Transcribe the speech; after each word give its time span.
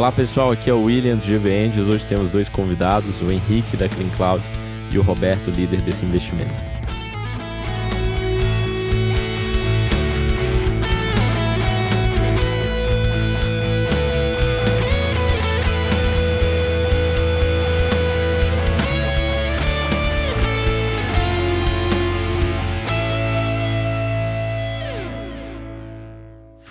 Olá 0.00 0.10
pessoal, 0.10 0.50
aqui 0.50 0.70
é 0.70 0.72
o 0.72 0.84
William 0.84 1.14
do 1.14 1.26
GV 1.26 1.66
Angels. 1.66 1.86
Hoje 1.86 2.06
temos 2.06 2.32
dois 2.32 2.48
convidados, 2.48 3.20
o 3.20 3.30
Henrique 3.30 3.76
da 3.76 3.86
Clean 3.86 4.08
Cloud 4.16 4.42
e 4.90 4.98
o 4.98 5.02
Roberto, 5.02 5.50
líder 5.50 5.82
desse 5.82 6.06
investimento. 6.06 6.79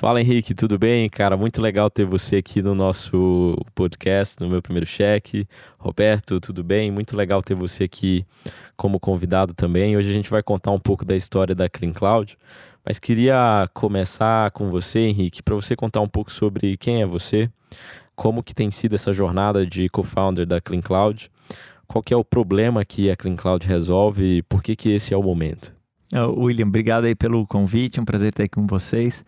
Fala 0.10 0.22
Henrique, 0.22 0.56
tudo 0.56 0.76
bem? 0.80 1.08
Cara, 1.08 1.38
muito 1.38 1.62
legal 1.62 1.88
ter 1.88 2.04
você 2.04 2.38
aqui 2.38 2.64
no 2.64 2.74
nosso 2.74 3.56
podcast, 3.76 4.38
no 4.40 4.50
meu 4.50 4.60
primeiro 4.60 4.88
cheque. 4.88 5.48
Roberto, 5.78 6.40
tudo 6.40 6.64
bem? 6.64 6.90
Muito 6.90 7.16
legal 7.16 7.44
ter 7.44 7.54
você 7.54 7.84
aqui 7.84 8.26
como 8.76 9.00
convidado 9.00 9.54
também. 9.54 9.96
Hoje 9.96 10.10
a 10.10 10.12
gente 10.12 10.28
vai 10.28 10.42
contar 10.42 10.72
um 10.72 10.80
pouco 10.80 11.06
da 11.06 11.16
história 11.16 11.54
da 11.54 11.70
Clean 11.70 11.94
Cloud, 11.94 12.36
mas 12.84 12.98
queria 12.98 13.70
começar 13.72 14.50
com 14.50 14.72
você, 14.72 15.02
Henrique, 15.02 15.44
para 15.44 15.54
você 15.54 15.76
contar 15.76 16.02
um 16.02 16.10
pouco 16.10 16.32
sobre 16.32 16.76
quem 16.76 17.04
é 17.04 17.06
você, 17.06 17.48
como 18.16 18.42
que 18.42 18.56
tem 18.56 18.72
sido 18.72 18.96
essa 18.96 19.14
jornada 19.14 19.64
de 19.64 19.90
co-founder 19.90 20.48
da 20.48 20.60
Clean 20.60 20.82
Cloud, 20.82 21.30
qual 21.88 22.02
que 22.02 22.16
é 22.16 22.18
o 22.18 22.26
problema 22.26 22.84
que 22.84 23.12
a 23.12 23.16
Clean 23.16 23.36
Cloud 23.36 23.68
resolve 23.68 24.38
e 24.38 24.42
por 24.42 24.64
que 24.64 24.76
que 24.76 24.90
esse 24.90 25.14
é 25.14 25.18
o 25.18 25.22
momento. 25.22 25.72
William, 26.12 26.66
obrigado 26.66 27.06
aí 27.06 27.14
pelo 27.14 27.46
convite, 27.46 28.02
um 28.02 28.06
prazer 28.06 28.30
estar 28.30 28.46
aqui 28.46 28.56
com 28.56 28.66
vocês. 28.66 29.24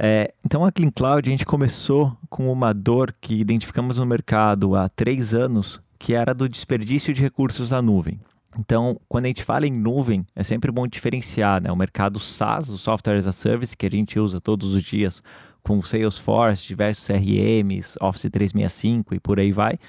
É, 0.00 0.32
então, 0.46 0.64
a 0.64 0.70
Clean 0.70 0.92
Cloud, 0.92 1.28
a 1.28 1.32
gente 1.32 1.44
começou 1.44 2.16
com 2.30 2.52
uma 2.52 2.72
dor 2.72 3.12
que 3.20 3.34
identificamos 3.34 3.96
no 3.96 4.06
mercado 4.06 4.76
há 4.76 4.88
três 4.88 5.34
anos, 5.34 5.80
que 5.98 6.14
era 6.14 6.32
do 6.32 6.48
desperdício 6.48 7.12
de 7.12 7.20
recursos 7.20 7.72
na 7.72 7.82
nuvem. 7.82 8.20
Então, 8.56 9.00
quando 9.08 9.24
a 9.24 9.28
gente 9.28 9.42
fala 9.42 9.66
em 9.66 9.72
nuvem, 9.72 10.24
é 10.36 10.44
sempre 10.44 10.70
bom 10.70 10.86
diferenciar 10.86 11.60
né? 11.60 11.72
o 11.72 11.76
mercado 11.76 12.20
SaaS, 12.20 12.68
o 12.68 12.78
Software 12.78 13.16
as 13.16 13.26
a 13.26 13.32
Service, 13.32 13.76
que 13.76 13.86
a 13.86 13.90
gente 13.90 14.20
usa 14.20 14.40
todos 14.40 14.72
os 14.72 14.84
dias 14.84 15.20
com 15.64 15.82
Salesforce, 15.82 16.68
diversos 16.68 17.04
CRMs, 17.04 17.96
Office 18.00 18.30
365 18.30 19.16
e 19.16 19.20
por 19.20 19.40
aí 19.40 19.50
vai, 19.50 19.80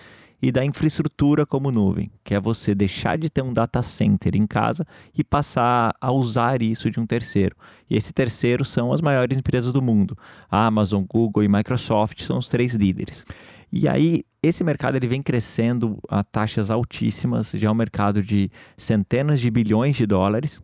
e 0.42 0.52
da 0.52 0.64
infraestrutura 0.64 1.46
como 1.46 1.72
nuvem, 1.72 2.10
que 2.24 2.34
é 2.34 2.40
você 2.40 2.74
deixar 2.74 3.18
de 3.18 3.30
ter 3.30 3.42
um 3.42 3.54
data 3.54 3.82
center 3.82 4.36
em 4.36 4.48
casa 4.48 4.86
e 5.18 5.24
passar 5.24 5.94
a 6.00 6.12
usar 6.12 6.62
isso 6.62 6.90
de 6.90 7.00
um 7.00 7.06
terceiro. 7.06 7.56
E 7.90 7.96
esse 7.96 8.14
terceiro 8.14 8.64
são 8.64 8.94
as 8.94 9.02
maiores 9.02 9.38
empresas 9.38 9.72
do 9.74 9.82
mundo. 9.82 10.18
A 10.50 10.66
Amazon, 10.66 11.04
Google 11.04 11.44
e 11.44 11.48
Microsoft 11.48 12.24
são 12.24 12.38
os 12.38 12.48
três 12.48 12.74
líderes. 12.74 13.26
E 13.72 13.88
aí, 13.88 14.24
esse 14.42 14.64
mercado 14.64 14.96
ele 14.96 15.08
vem 15.08 15.22
crescendo 15.22 16.00
a 16.10 16.24
taxas 16.24 16.72
altíssimas, 16.72 17.52
já 17.54 17.68
é 17.68 17.72
um 17.72 17.76
mercado 17.76 18.24
de 18.24 18.50
centenas 18.78 19.40
de 19.40 19.52
bilhões 19.52 19.96
de 19.96 20.06
dólares. 20.06 20.62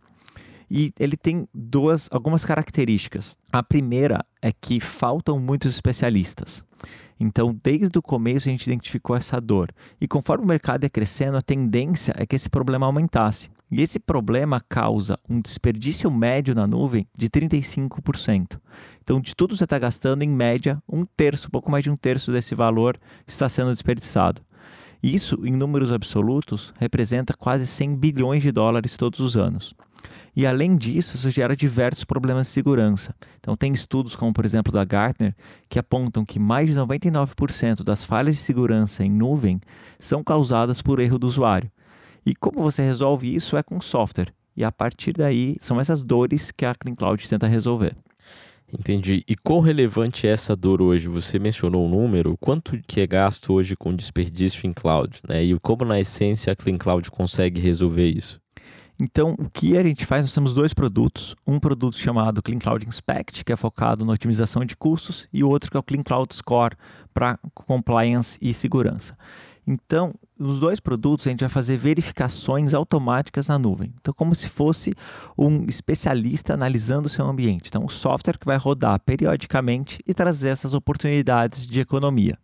E 0.68 0.92
ele 0.98 1.16
tem 1.16 1.46
duas, 1.54 2.08
algumas 2.10 2.44
características. 2.44 3.38
A 3.52 3.62
primeira 3.62 4.24
é 4.42 4.50
que 4.52 4.80
faltam 4.80 5.38
muitos 5.38 5.74
especialistas. 5.74 6.64
Então, 7.18 7.58
desde 7.62 7.98
o 7.98 8.02
começo 8.02 8.48
a 8.48 8.52
gente 8.52 8.66
identificou 8.66 9.16
essa 9.16 9.40
dor. 9.40 9.72
E 10.00 10.06
conforme 10.06 10.44
o 10.44 10.48
mercado 10.48 10.84
ia 10.84 10.90
crescendo, 10.90 11.36
a 11.36 11.42
tendência 11.42 12.14
é 12.16 12.26
que 12.26 12.36
esse 12.36 12.50
problema 12.50 12.86
aumentasse. 12.86 13.50
E 13.70 13.82
esse 13.82 13.98
problema 13.98 14.60
causa 14.68 15.18
um 15.28 15.40
desperdício 15.40 16.10
médio 16.10 16.54
na 16.54 16.66
nuvem 16.66 17.06
de 17.16 17.28
35%. 17.28 18.60
Então, 19.02 19.20
de 19.20 19.34
tudo 19.34 19.52
que 19.52 19.58
você 19.58 19.64
está 19.64 19.78
gastando, 19.78 20.22
em 20.22 20.28
média, 20.28 20.80
um 20.88 21.04
terço, 21.04 21.50
pouco 21.50 21.70
mais 21.70 21.82
de 21.82 21.90
um 21.90 21.96
terço 21.96 22.30
desse 22.30 22.54
valor 22.54 22.98
está 23.26 23.48
sendo 23.48 23.72
desperdiçado. 23.72 24.42
Isso, 25.02 25.38
em 25.44 25.52
números 25.52 25.92
absolutos, 25.92 26.72
representa 26.78 27.34
quase 27.34 27.66
100 27.66 27.96
bilhões 27.96 28.42
de 28.42 28.50
dólares 28.50 28.96
todos 28.96 29.20
os 29.20 29.36
anos. 29.36 29.74
E 30.36 30.46
além 30.46 30.76
disso, 30.76 31.16
isso 31.16 31.30
gera 31.30 31.56
diversos 31.56 32.04
problemas 32.04 32.46
de 32.46 32.52
segurança. 32.52 33.14
Então, 33.40 33.56
tem 33.56 33.72
estudos 33.72 34.14
como, 34.14 34.34
por 34.34 34.44
exemplo, 34.44 34.70
da 34.70 34.84
Gartner, 34.84 35.34
que 35.66 35.78
apontam 35.78 36.26
que 36.26 36.38
mais 36.38 36.68
de 36.68 36.76
99% 36.76 37.82
das 37.82 38.04
falhas 38.04 38.34
de 38.34 38.42
segurança 38.42 39.02
em 39.02 39.10
nuvem 39.10 39.58
são 39.98 40.22
causadas 40.22 40.82
por 40.82 41.00
erro 41.00 41.18
do 41.18 41.26
usuário. 41.26 41.70
E 42.24 42.34
como 42.34 42.60
você 42.60 42.82
resolve 42.82 43.34
isso 43.34 43.56
é 43.56 43.62
com 43.62 43.80
software. 43.80 44.34
E 44.54 44.62
a 44.62 44.70
partir 44.70 45.14
daí, 45.14 45.56
são 45.58 45.80
essas 45.80 46.02
dores 46.02 46.50
que 46.50 46.66
a 46.66 46.74
Clean 46.74 46.94
Cloud 46.94 47.26
tenta 47.26 47.46
resolver. 47.46 47.96
Entendi. 48.70 49.24
E 49.26 49.36
quão 49.36 49.60
relevante 49.60 50.26
é 50.26 50.30
essa 50.30 50.54
dor 50.54 50.82
hoje? 50.82 51.08
Você 51.08 51.38
mencionou 51.38 51.86
o 51.86 51.88
número. 51.88 52.36
Quanto 52.38 52.78
que 52.86 53.00
é 53.00 53.06
gasto 53.06 53.54
hoje 53.54 53.76
com 53.76 53.94
desperdício 53.94 54.66
em 54.66 54.72
cloud? 54.72 55.20
Né? 55.26 55.44
E 55.44 55.58
como, 55.60 55.84
na 55.84 56.00
essência, 56.00 56.52
a 56.52 56.56
Clean 56.56 56.76
Cloud 56.76 57.10
consegue 57.10 57.60
resolver 57.60 58.08
isso? 58.08 58.40
Então, 59.00 59.34
o 59.38 59.50
que 59.50 59.76
a 59.76 59.82
gente 59.82 60.06
faz? 60.06 60.24
Nós 60.24 60.32
temos 60.32 60.54
dois 60.54 60.72
produtos. 60.72 61.36
Um 61.46 61.58
produto 61.58 61.98
chamado 61.98 62.42
Clean 62.42 62.58
Cloud 62.58 62.86
Inspect, 62.86 63.44
que 63.44 63.52
é 63.52 63.56
focado 63.56 64.04
na 64.04 64.12
otimização 64.12 64.64
de 64.64 64.74
custos, 64.74 65.28
e 65.32 65.44
o 65.44 65.48
outro 65.48 65.70
que 65.70 65.76
é 65.76 65.80
o 65.80 65.82
Clean 65.82 66.02
Cloud 66.02 66.34
Score 66.34 66.74
para 67.12 67.38
compliance 67.54 68.38
e 68.40 68.54
segurança. 68.54 69.16
Então, 69.66 70.14
nos 70.38 70.60
dois 70.60 70.78
produtos, 70.78 71.26
a 71.26 71.30
gente 71.30 71.40
vai 71.40 71.48
fazer 71.48 71.76
verificações 71.76 72.72
automáticas 72.72 73.48
na 73.48 73.58
nuvem. 73.58 73.92
Então, 74.00 74.14
como 74.14 74.34
se 74.34 74.48
fosse 74.48 74.94
um 75.36 75.64
especialista 75.64 76.54
analisando 76.54 77.06
o 77.06 77.10
seu 77.10 77.26
ambiente. 77.26 77.68
Então, 77.68 77.84
um 77.84 77.88
software 77.88 78.38
que 78.38 78.46
vai 78.46 78.56
rodar 78.56 79.00
periodicamente 79.00 79.98
e 80.06 80.14
trazer 80.14 80.50
essas 80.50 80.72
oportunidades 80.72 81.66
de 81.66 81.80
economia. 81.80 82.38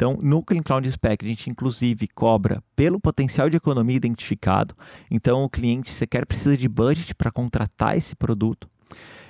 Então, 0.00 0.18
no 0.22 0.42
Clean 0.42 0.62
Cloud 0.62 0.90
Spec, 0.90 1.22
a 1.22 1.28
gente 1.28 1.50
inclusive 1.50 2.08
cobra 2.08 2.64
pelo 2.74 2.98
potencial 2.98 3.50
de 3.50 3.58
economia 3.58 3.98
identificado. 3.98 4.74
Então, 5.10 5.44
o 5.44 5.48
cliente 5.50 5.90
sequer 5.90 6.24
precisa 6.24 6.56
de 6.56 6.66
budget 6.70 7.14
para 7.14 7.30
contratar 7.30 7.98
esse 7.98 8.16
produto. 8.16 8.66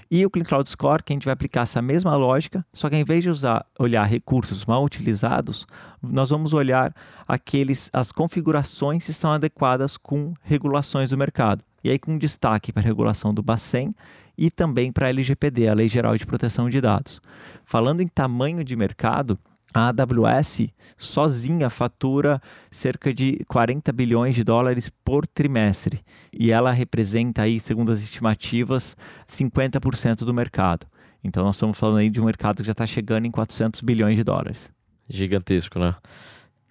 E 0.08 0.24
o 0.24 0.30
Clean 0.30 0.44
Cloud 0.44 0.68
Score, 0.68 1.02
que 1.02 1.12
a 1.12 1.16
gente 1.16 1.24
vai 1.24 1.32
aplicar 1.32 1.62
essa 1.62 1.82
mesma 1.82 2.14
lógica, 2.14 2.64
só 2.72 2.88
que 2.88 2.94
em 2.94 3.02
vez 3.02 3.24
de 3.24 3.28
usar, 3.28 3.66
olhar 3.80 4.04
recursos 4.04 4.64
mal 4.64 4.84
utilizados, 4.84 5.66
nós 6.00 6.30
vamos 6.30 6.52
olhar 6.52 6.94
aqueles, 7.26 7.90
as 7.92 8.12
configurações 8.12 9.04
que 9.04 9.10
estão 9.10 9.32
adequadas 9.32 9.96
com 9.96 10.34
regulações 10.40 11.10
do 11.10 11.18
mercado. 11.18 11.64
E 11.82 11.90
aí 11.90 11.98
com 11.98 12.16
destaque 12.16 12.72
para 12.72 12.80
a 12.80 12.86
regulação 12.86 13.34
do 13.34 13.42
Bacen 13.42 13.90
e 14.38 14.52
também 14.52 14.92
para 14.92 15.06
a 15.06 15.08
LGPD, 15.08 15.66
a 15.66 15.74
Lei 15.74 15.88
Geral 15.88 16.16
de 16.16 16.24
Proteção 16.24 16.70
de 16.70 16.80
Dados. 16.80 17.20
Falando 17.64 18.02
em 18.02 18.06
tamanho 18.06 18.62
de 18.62 18.76
mercado, 18.76 19.36
a 19.72 19.88
AWS 19.88 20.68
sozinha 20.96 21.70
fatura 21.70 22.40
cerca 22.70 23.12
de 23.14 23.44
40 23.46 23.92
bilhões 23.92 24.34
de 24.34 24.44
dólares 24.44 24.90
por 25.04 25.26
trimestre 25.26 26.00
e 26.32 26.50
ela 26.50 26.72
representa 26.72 27.42
aí, 27.42 27.60
segundo 27.60 27.92
as 27.92 28.00
estimativas, 28.02 28.96
50% 29.28 30.24
do 30.24 30.34
mercado. 30.34 30.86
Então 31.22 31.44
nós 31.44 31.56
estamos 31.56 31.78
falando 31.78 31.98
aí 31.98 32.10
de 32.10 32.20
um 32.20 32.24
mercado 32.24 32.58
que 32.58 32.64
já 32.64 32.72
está 32.72 32.86
chegando 32.86 33.26
em 33.26 33.30
400 33.30 33.80
bilhões 33.82 34.16
de 34.16 34.24
dólares. 34.24 34.70
Gigantesco, 35.08 35.78
né? 35.78 35.94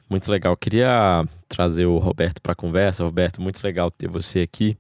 Muito 0.10 0.32
legal. 0.32 0.58
Queria 0.58 1.24
trazer 1.48 1.86
o 1.86 2.00
Roberto 2.00 2.42
para 2.42 2.54
a 2.54 2.56
conversa. 2.56 3.04
Roberto, 3.04 3.42
muito 3.42 3.64
legal 3.64 3.92
ter 3.92 4.08
você 4.08 4.40
aqui. 4.40 4.76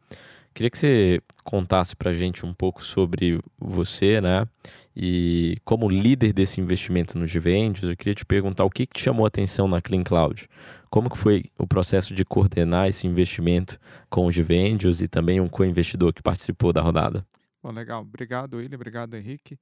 Queria 0.54 0.70
que 0.70 0.78
você 0.78 1.22
contasse 1.44 1.96
para 1.96 2.12
a 2.12 2.14
gente 2.14 2.46
um 2.46 2.54
pouco 2.54 2.84
sobre 2.84 3.40
você, 3.58 4.20
né? 4.20 4.48
E 4.96 5.58
como 5.64 5.90
líder 5.90 6.34
desse 6.34 6.60
investimento 6.60 7.18
no 7.18 7.26
Giventus, 7.26 7.90
eu 7.90 7.96
queria 7.96 8.16
te 8.16 8.26
perguntar 8.26 8.66
o 8.66 8.70
que, 8.70 8.86
que 8.86 8.94
te 8.94 9.04
chamou 9.04 9.26
a 9.26 9.30
atenção 9.30 9.68
na 9.68 9.82
Clean 9.82 10.04
Cloud. 10.04 10.50
Como 10.90 11.10
que 11.10 11.18
foi 11.18 11.46
o 11.58 11.68
processo 11.68 12.14
de 12.14 12.26
coordenar 12.26 12.88
esse 12.88 13.08
investimento 13.08 13.80
com 14.10 14.26
o 14.26 14.32
Giventus 14.32 15.02
e 15.02 15.08
também 15.08 15.40
um 15.40 15.48
co-investidor 15.48 16.14
que 16.14 16.22
participou 16.22 16.74
da 16.74 16.82
rodada? 16.82 17.26
Bom, 17.62 17.72
legal. 17.72 18.02
Obrigado, 18.02 18.58
William. 18.58 18.76
Obrigado, 18.76 19.14
Henrique. 19.16 19.58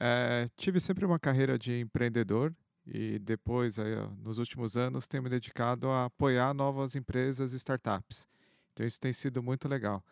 É, 0.00 0.46
tive 0.56 0.80
sempre 0.80 1.04
uma 1.04 1.18
carreira 1.18 1.58
de 1.58 1.80
empreendedor 1.80 2.54
e 2.86 3.18
depois, 3.18 3.78
aí, 3.78 3.94
nos 4.22 4.38
últimos 4.38 4.76
anos, 4.76 5.06
tenho 5.06 5.22
me 5.22 5.30
dedicado 5.30 5.88
a 5.88 6.06
apoiar 6.06 6.54
novas 6.54 6.96
empresas 6.96 7.52
e 7.52 7.56
startups. 7.56 8.26
Então, 8.72 8.86
isso 8.86 9.00
tem 9.00 9.12
sido 9.12 9.42
muito 9.42 9.68
legal. 9.68 10.02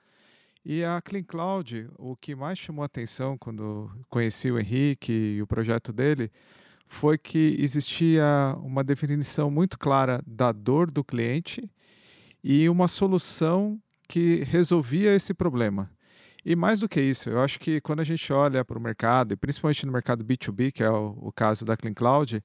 E 0.64 0.84
a 0.84 1.00
Clean 1.00 1.22
Cloud, 1.22 1.88
o 1.98 2.14
que 2.14 2.34
mais 2.34 2.58
chamou 2.58 2.84
atenção 2.84 3.38
quando 3.38 3.90
conheci 4.10 4.50
o 4.50 4.58
Henrique 4.58 5.12
e 5.12 5.42
o 5.42 5.46
projeto 5.46 5.92
dele, 5.92 6.30
foi 6.86 7.16
que 7.16 7.56
existia 7.58 8.54
uma 8.62 8.84
definição 8.84 9.50
muito 9.50 9.78
clara 9.78 10.22
da 10.26 10.52
dor 10.52 10.90
do 10.90 11.02
cliente 11.02 11.62
e 12.44 12.68
uma 12.68 12.88
solução 12.88 13.80
que 14.06 14.44
resolvia 14.44 15.14
esse 15.14 15.32
problema. 15.32 15.90
E 16.44 16.56
mais 16.56 16.80
do 16.80 16.88
que 16.88 17.00
isso, 17.00 17.30
eu 17.30 17.40
acho 17.40 17.58
que 17.58 17.80
quando 17.80 18.00
a 18.00 18.04
gente 18.04 18.32
olha 18.32 18.64
para 18.64 18.78
o 18.78 18.80
mercado, 18.80 19.32
e 19.32 19.36
principalmente 19.36 19.86
no 19.86 19.92
mercado 19.92 20.24
B2B, 20.24 20.72
que 20.72 20.82
é 20.82 20.90
o, 20.90 21.16
o 21.20 21.32
caso 21.32 21.64
da 21.64 21.76
Clean 21.76 21.94
Cloud, 21.94 22.42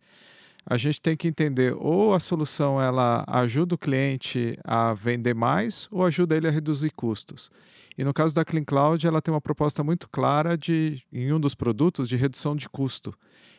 a 0.66 0.78
gente 0.78 1.00
tem 1.02 1.16
que 1.16 1.28
entender 1.28 1.76
ou 1.78 2.14
a 2.14 2.20
solução 2.20 2.82
ela 2.82 3.24
ajuda 3.28 3.76
o 3.76 3.78
cliente 3.78 4.54
a 4.64 4.94
vender 4.94 5.36
mais 5.36 5.88
ou 5.92 6.04
ajuda 6.04 6.36
ele 6.36 6.48
a 6.48 6.52
reduzir 6.52 6.90
custos. 6.92 7.52
E 7.98 8.04
no 8.04 8.14
caso 8.14 8.36
da 8.36 8.44
Clean 8.44 8.64
Cloud, 8.64 9.06
ela 9.06 9.22
tem 9.22 9.34
uma 9.34 9.40
proposta 9.40 9.84
muito 9.84 10.10
clara 10.10 10.58
de, 10.58 11.02
em 11.14 11.32
um 11.32 11.40
dos 11.40 11.56
produtos, 11.56 12.10
de 12.10 12.16
redução 12.18 12.56
de 12.56 12.68
custo. 12.68 13.14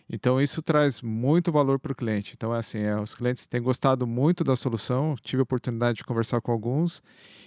Então 0.08 0.40
isso 0.40 0.62
traz 0.62 1.02
muito 1.02 1.50
valor 1.50 1.78
para 1.78 1.92
o 1.92 1.94
cliente. 1.94 2.34
Então 2.36 2.54
é 2.54 2.58
assim, 2.58 2.78
é, 2.78 3.00
os 3.00 3.14
clientes 3.14 3.46
têm 3.46 3.62
gostado 3.62 4.06
muito 4.06 4.44
da 4.44 4.54
solução. 4.54 5.16
Tive 5.22 5.40
a 5.40 5.42
oportunidade 5.44 5.98
de 5.98 6.04
conversar 6.04 6.40
com 6.40 6.52
alguns 6.52 7.02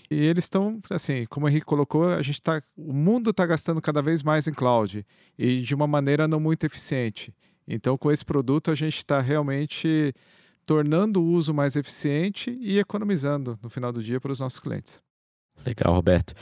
e 0.10 0.16
eles 0.16 0.46
estão 0.46 0.80
assim, 0.90 1.26
como 1.30 1.46
o 1.46 1.50
Henrique 1.50 1.66
colocou, 1.66 2.10
a 2.10 2.22
gente 2.22 2.42
tá, 2.42 2.62
o 2.76 2.92
mundo 2.92 3.30
está 3.30 3.46
gastando 3.46 3.82
cada 3.82 4.02
vez 4.02 4.24
mais 4.24 4.48
em 4.48 4.54
cloud 4.54 5.06
e 5.38 5.62
de 5.62 5.76
uma 5.76 5.86
maneira 5.86 6.28
não 6.28 6.40
muito 6.40 6.66
eficiente. 6.66 7.34
Então 7.70 7.98
com 7.98 8.12
esse 8.12 8.26
produto 8.26 8.72
a 8.72 8.76
gente 8.76 8.98
está 8.98 9.22
realmente 9.22 10.14
tornando 10.66 11.22
o 11.22 11.26
uso 11.32 11.54
mais 11.54 11.76
eficiente 11.76 12.58
e 12.60 12.80
economizando 12.80 13.58
no 13.62 13.70
final 13.70 13.92
do 13.92 14.04
dia 14.04 14.20
para 14.20 14.32
os 14.32 14.40
nossos 14.40 14.60
clientes. 14.60 15.02
Legal, 15.66 15.94
Roberto. 15.94 16.34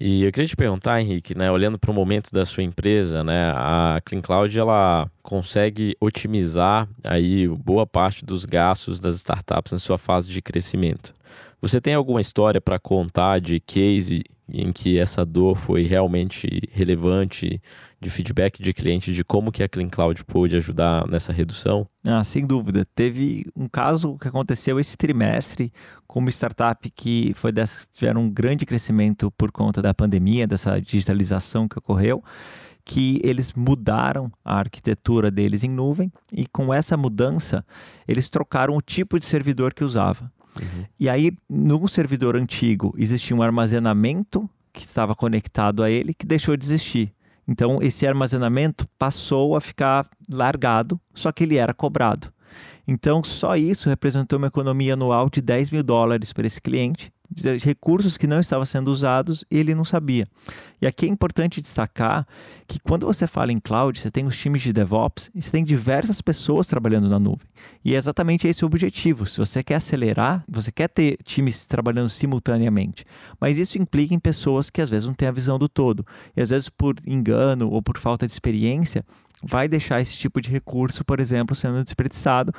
E 0.00 0.24
eu 0.24 0.32
queria 0.32 0.48
te 0.48 0.56
perguntar, 0.56 1.00
Henrique, 1.00 1.36
né, 1.36 1.50
olhando 1.50 1.78
para 1.78 1.90
o 1.90 1.94
momento 1.94 2.32
da 2.32 2.44
sua 2.44 2.62
empresa, 2.62 3.22
né, 3.22 3.52
a 3.54 4.00
Clean 4.04 4.20
Cloud 4.20 4.58
ela 4.58 5.08
consegue 5.22 5.96
otimizar 6.00 6.88
aí 7.04 7.46
boa 7.46 7.86
parte 7.86 8.24
dos 8.24 8.44
gastos 8.44 8.98
das 8.98 9.16
startups 9.16 9.72
na 9.72 9.78
sua 9.78 9.96
fase 9.96 10.28
de 10.28 10.42
crescimento. 10.42 11.14
Você 11.60 11.80
tem 11.80 11.94
alguma 11.94 12.20
história 12.20 12.60
para 12.60 12.78
contar 12.78 13.40
de 13.40 13.60
case 13.60 14.24
em 14.48 14.72
que 14.72 14.98
essa 14.98 15.24
dor 15.24 15.56
foi 15.56 15.84
realmente 15.84 16.46
relevante, 16.70 17.60
de 18.04 18.10
feedback 18.10 18.62
de 18.62 18.72
cliente 18.74 19.12
de 19.12 19.24
como 19.24 19.50
que 19.50 19.62
a 19.62 19.68
Clean 19.68 19.88
Cloud 19.88 20.22
pôde 20.24 20.56
ajudar 20.56 21.08
nessa 21.08 21.32
redução? 21.32 21.86
Ah, 22.06 22.22
sem 22.22 22.46
dúvida. 22.46 22.86
Teve 22.94 23.46
um 23.56 23.66
caso 23.66 24.18
que 24.18 24.28
aconteceu 24.28 24.78
esse 24.78 24.96
trimestre 24.96 25.72
com 26.06 26.20
uma 26.20 26.30
startup 26.30 26.88
que 26.90 27.32
foi 27.34 27.50
dessas 27.50 27.86
que 27.86 27.94
tiveram 27.94 28.22
um 28.22 28.30
grande 28.30 28.66
crescimento 28.66 29.30
por 29.32 29.50
conta 29.50 29.80
da 29.80 29.94
pandemia, 29.94 30.46
dessa 30.46 30.80
digitalização 30.80 31.66
que 31.66 31.78
ocorreu 31.78 32.22
que 32.84 33.18
eles 33.24 33.54
mudaram 33.54 34.30
a 34.44 34.58
arquitetura 34.58 35.30
deles 35.30 35.64
em 35.64 35.70
nuvem 35.70 36.12
e 36.30 36.46
com 36.46 36.72
essa 36.72 36.98
mudança 36.98 37.64
eles 38.06 38.28
trocaram 38.28 38.76
o 38.76 38.82
tipo 38.82 39.18
de 39.18 39.24
servidor 39.24 39.72
que 39.72 39.82
usava. 39.82 40.30
Uhum. 40.60 40.84
E 41.00 41.08
aí, 41.08 41.32
no 41.48 41.88
servidor 41.88 42.36
antigo, 42.36 42.94
existia 42.98 43.34
um 43.34 43.42
armazenamento 43.42 44.48
que 44.70 44.82
estava 44.82 45.14
conectado 45.14 45.82
a 45.82 45.90
ele 45.90 46.12
que 46.12 46.26
deixou 46.26 46.56
de 46.56 46.64
existir. 46.66 47.12
Então, 47.46 47.80
esse 47.82 48.06
armazenamento 48.06 48.88
passou 48.98 49.54
a 49.54 49.60
ficar 49.60 50.08
largado, 50.28 51.00
só 51.14 51.30
que 51.30 51.44
ele 51.44 51.56
era 51.56 51.74
cobrado. 51.74 52.33
Então, 52.86 53.22
só 53.22 53.56
isso 53.56 53.88
representou 53.88 54.38
uma 54.38 54.48
economia 54.48 54.94
anual 54.94 55.28
de 55.30 55.40
10 55.40 55.70
mil 55.70 55.82
dólares 55.82 56.32
para 56.32 56.46
esse 56.46 56.60
cliente, 56.60 57.12
recursos 57.62 58.16
que 58.16 58.26
não 58.26 58.38
estavam 58.38 58.64
sendo 58.64 58.88
usados 58.88 59.44
e 59.50 59.58
ele 59.58 59.74
não 59.74 59.84
sabia. 59.84 60.28
E 60.80 60.86
aqui 60.86 61.06
é 61.06 61.08
importante 61.08 61.60
destacar 61.60 62.26
que 62.68 62.78
quando 62.78 63.06
você 63.06 63.26
fala 63.26 63.50
em 63.50 63.58
cloud, 63.58 63.98
você 63.98 64.10
tem 64.10 64.26
os 64.26 64.38
times 64.38 64.62
de 64.62 64.72
DevOps 64.72 65.30
e 65.34 65.40
você 65.40 65.50
tem 65.50 65.64
diversas 65.64 66.20
pessoas 66.20 66.66
trabalhando 66.66 67.08
na 67.08 67.18
nuvem. 67.18 67.46
E 67.84 67.94
é 67.94 67.96
exatamente 67.96 68.46
esse 68.46 68.64
o 68.64 68.66
objetivo. 68.66 69.26
Se 69.26 69.38
você 69.38 69.62
quer 69.62 69.76
acelerar, 69.76 70.44
você 70.48 70.70
quer 70.70 70.88
ter 70.88 71.16
times 71.24 71.64
trabalhando 71.64 72.08
simultaneamente. 72.08 73.04
Mas 73.40 73.58
isso 73.58 73.78
implica 73.78 74.14
em 74.14 74.18
pessoas 74.18 74.70
que 74.70 74.82
às 74.82 74.90
vezes 74.90 75.08
não 75.08 75.14
têm 75.14 75.28
a 75.28 75.32
visão 75.32 75.58
do 75.58 75.68
todo. 75.68 76.06
E 76.36 76.42
às 76.42 76.50
vezes 76.50 76.68
por 76.68 76.94
engano 77.06 77.70
ou 77.70 77.82
por 77.82 77.98
falta 77.98 78.26
de 78.26 78.32
experiência, 78.32 79.04
vai 79.46 79.68
deixar 79.68 80.00
esse 80.00 80.16
tipo 80.16 80.40
de 80.40 80.50
recurso, 80.50 81.04
por 81.04 81.20
exemplo, 81.20 81.54
sendo 81.54 81.84
desperdiçado. 81.84 82.52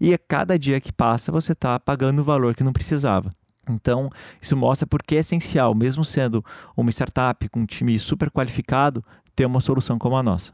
E 0.00 0.12
a 0.12 0.18
cada 0.18 0.58
dia 0.58 0.80
que 0.80 0.92
passa, 0.92 1.30
você 1.30 1.52
está 1.52 1.78
pagando 1.78 2.20
o 2.20 2.24
valor 2.24 2.54
que 2.54 2.64
não 2.64 2.72
precisava. 2.72 3.32
Então, 3.68 4.10
isso 4.40 4.56
mostra 4.56 4.86
porque 4.86 5.16
é 5.16 5.18
essencial, 5.20 5.74
mesmo 5.74 6.04
sendo 6.04 6.44
uma 6.76 6.90
startup 6.90 7.48
com 7.48 7.60
um 7.60 7.66
time 7.66 7.96
super 7.98 8.30
qualificado, 8.30 9.04
ter 9.36 9.46
uma 9.46 9.60
solução 9.60 9.98
como 9.98 10.16
a 10.16 10.22
nossa. 10.22 10.52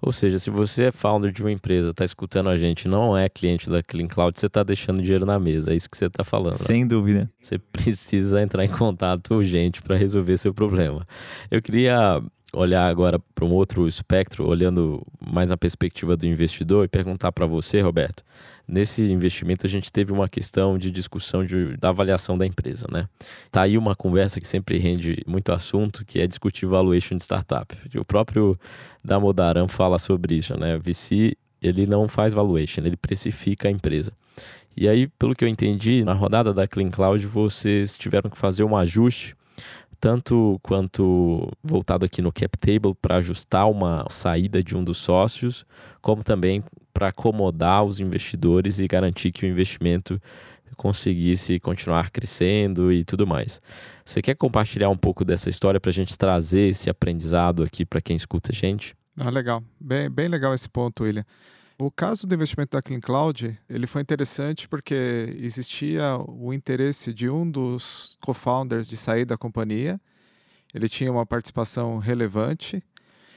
Ou 0.00 0.12
seja, 0.12 0.38
se 0.38 0.50
você 0.50 0.84
é 0.84 0.92
founder 0.92 1.32
de 1.32 1.42
uma 1.42 1.50
empresa, 1.50 1.90
está 1.90 2.04
escutando 2.04 2.50
a 2.50 2.56
gente, 2.56 2.86
não 2.86 3.16
é 3.16 3.28
cliente 3.30 3.70
da 3.70 3.82
Clean 3.82 4.06
Cloud, 4.06 4.38
você 4.38 4.46
está 4.46 4.62
deixando 4.62 5.00
dinheiro 5.00 5.24
na 5.24 5.38
mesa. 5.38 5.72
É 5.72 5.74
isso 5.74 5.88
que 5.88 5.96
você 5.96 6.06
está 6.06 6.22
falando. 6.22 6.58
Sem 6.58 6.82
né? 6.82 6.88
dúvida. 6.88 7.30
Você 7.40 7.58
precisa 7.58 8.42
entrar 8.42 8.64
em 8.64 8.68
contato 8.68 9.34
urgente 9.34 9.80
para 9.80 9.96
resolver 9.96 10.36
seu 10.36 10.52
problema. 10.52 11.06
Eu 11.50 11.62
queria 11.62 12.22
olhar 12.56 12.88
agora 12.88 13.18
para 13.34 13.44
um 13.44 13.52
outro 13.52 13.86
espectro, 13.86 14.46
olhando 14.48 15.06
mais 15.20 15.50
na 15.50 15.56
perspectiva 15.56 16.16
do 16.16 16.26
investidor 16.26 16.84
e 16.84 16.88
perguntar 16.88 17.30
para 17.30 17.46
você, 17.46 17.80
Roberto. 17.80 18.24
Nesse 18.66 19.02
investimento 19.02 19.66
a 19.66 19.68
gente 19.68 19.92
teve 19.92 20.10
uma 20.10 20.28
questão 20.28 20.76
de 20.76 20.90
discussão 20.90 21.44
de, 21.44 21.76
da 21.76 21.90
avaliação 21.90 22.36
da 22.36 22.44
empresa, 22.44 22.86
né? 22.90 23.08
Tá 23.52 23.62
aí 23.62 23.78
uma 23.78 23.94
conversa 23.94 24.40
que 24.40 24.48
sempre 24.48 24.78
rende 24.78 25.22
muito 25.26 25.52
assunto, 25.52 26.04
que 26.04 26.20
é 26.20 26.26
discutir 26.26 26.66
valuation 26.66 27.16
de 27.16 27.22
startup. 27.22 27.76
O 27.94 28.04
próprio 28.04 28.56
Damodaran 29.04 29.68
fala 29.68 29.98
sobre 29.98 30.36
isso, 30.36 30.58
né? 30.58 30.78
VC, 30.78 31.36
ele 31.62 31.86
não 31.86 32.08
faz 32.08 32.34
valuation, 32.34 32.80
ele 32.84 32.96
precifica 32.96 33.68
a 33.68 33.70
empresa. 33.70 34.12
E 34.76 34.88
aí, 34.88 35.06
pelo 35.06 35.34
que 35.34 35.44
eu 35.44 35.48
entendi, 35.48 36.04
na 36.04 36.12
rodada 36.12 36.52
da 36.52 36.66
Clean 36.66 36.90
Cloud, 36.90 37.24
vocês 37.26 37.96
tiveram 37.96 38.28
que 38.28 38.36
fazer 38.36 38.64
um 38.64 38.76
ajuste 38.76 39.36
tanto 40.00 40.58
quanto 40.62 41.48
voltado 41.62 42.04
aqui 42.04 42.20
no 42.22 42.32
cap 42.32 42.56
table 42.58 42.94
para 43.00 43.16
ajustar 43.16 43.68
uma 43.70 44.04
saída 44.08 44.62
de 44.62 44.76
um 44.76 44.84
dos 44.84 44.98
sócios, 44.98 45.64
como 46.00 46.22
também 46.22 46.62
para 46.92 47.08
acomodar 47.08 47.84
os 47.84 48.00
investidores 48.00 48.78
e 48.78 48.86
garantir 48.86 49.32
que 49.32 49.44
o 49.44 49.48
investimento 49.48 50.20
conseguisse 50.76 51.58
continuar 51.58 52.10
crescendo 52.10 52.92
e 52.92 53.04
tudo 53.04 53.26
mais. 53.26 53.60
Você 54.04 54.20
quer 54.20 54.34
compartilhar 54.34 54.90
um 54.90 54.96
pouco 54.96 55.24
dessa 55.24 55.48
história 55.48 55.80
para 55.80 55.90
a 55.90 55.94
gente 55.94 56.16
trazer 56.16 56.70
esse 56.70 56.90
aprendizado 56.90 57.62
aqui 57.62 57.84
para 57.84 58.00
quem 58.00 58.14
escuta 58.14 58.52
a 58.52 58.54
gente? 58.54 58.94
Ah, 59.18 59.30
legal. 59.30 59.62
Bem, 59.80 60.10
bem 60.10 60.28
legal 60.28 60.54
esse 60.54 60.68
ponto, 60.68 61.04
William. 61.04 61.24
O 61.78 61.90
caso 61.90 62.26
do 62.26 62.34
investimento 62.34 62.74
da 62.74 62.80
Clean 62.80 63.00
Cloud, 63.00 63.58
ele 63.68 63.86
foi 63.86 64.00
interessante 64.00 64.66
porque 64.66 65.36
existia 65.38 66.16
o 66.26 66.52
interesse 66.54 67.12
de 67.12 67.28
um 67.28 67.48
dos 67.48 68.16
co-founders 68.22 68.88
de 68.88 68.96
sair 68.96 69.26
da 69.26 69.36
companhia. 69.36 70.00
Ele 70.72 70.88
tinha 70.88 71.12
uma 71.12 71.26
participação 71.26 71.98
relevante. 71.98 72.82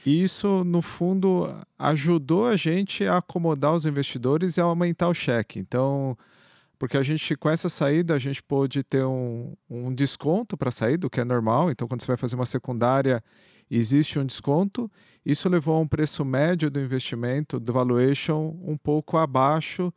E 0.06 0.22
isso, 0.22 0.64
no 0.64 0.80
fundo, 0.80 1.54
ajudou 1.78 2.46
a 2.46 2.56
gente 2.56 3.04
a 3.04 3.18
acomodar 3.18 3.74
os 3.74 3.84
investidores 3.84 4.56
e 4.56 4.60
a 4.60 4.64
aumentar 4.64 5.08
o 5.08 5.14
cheque. 5.14 5.58
Então, 5.58 6.16
porque 6.78 6.96
a 6.96 7.02
gente, 7.02 7.36
com 7.36 7.50
essa 7.50 7.68
saída, 7.68 8.14
a 8.14 8.18
gente 8.18 8.42
pôde 8.42 8.82
ter 8.82 9.04
um, 9.04 9.54
um 9.68 9.94
desconto 9.94 10.56
para 10.56 10.70
sair, 10.70 10.96
do 10.96 11.10
que 11.10 11.20
é 11.20 11.24
normal. 11.24 11.70
Então, 11.70 11.86
quando 11.86 12.00
você 12.00 12.06
vai 12.06 12.16
fazer 12.16 12.36
uma 12.36 12.46
secundária 12.46 13.22
existe 13.78 14.18
um 14.18 14.24
desconto. 14.24 14.90
Isso 15.24 15.48
levou 15.48 15.76
a 15.76 15.80
um 15.80 15.86
preço 15.86 16.24
médio 16.24 16.70
do 16.70 16.80
investimento, 16.80 17.60
do 17.60 17.72
valuation, 17.72 18.56
um 18.62 18.76
pouco 18.76 19.16
abaixo 19.16 19.92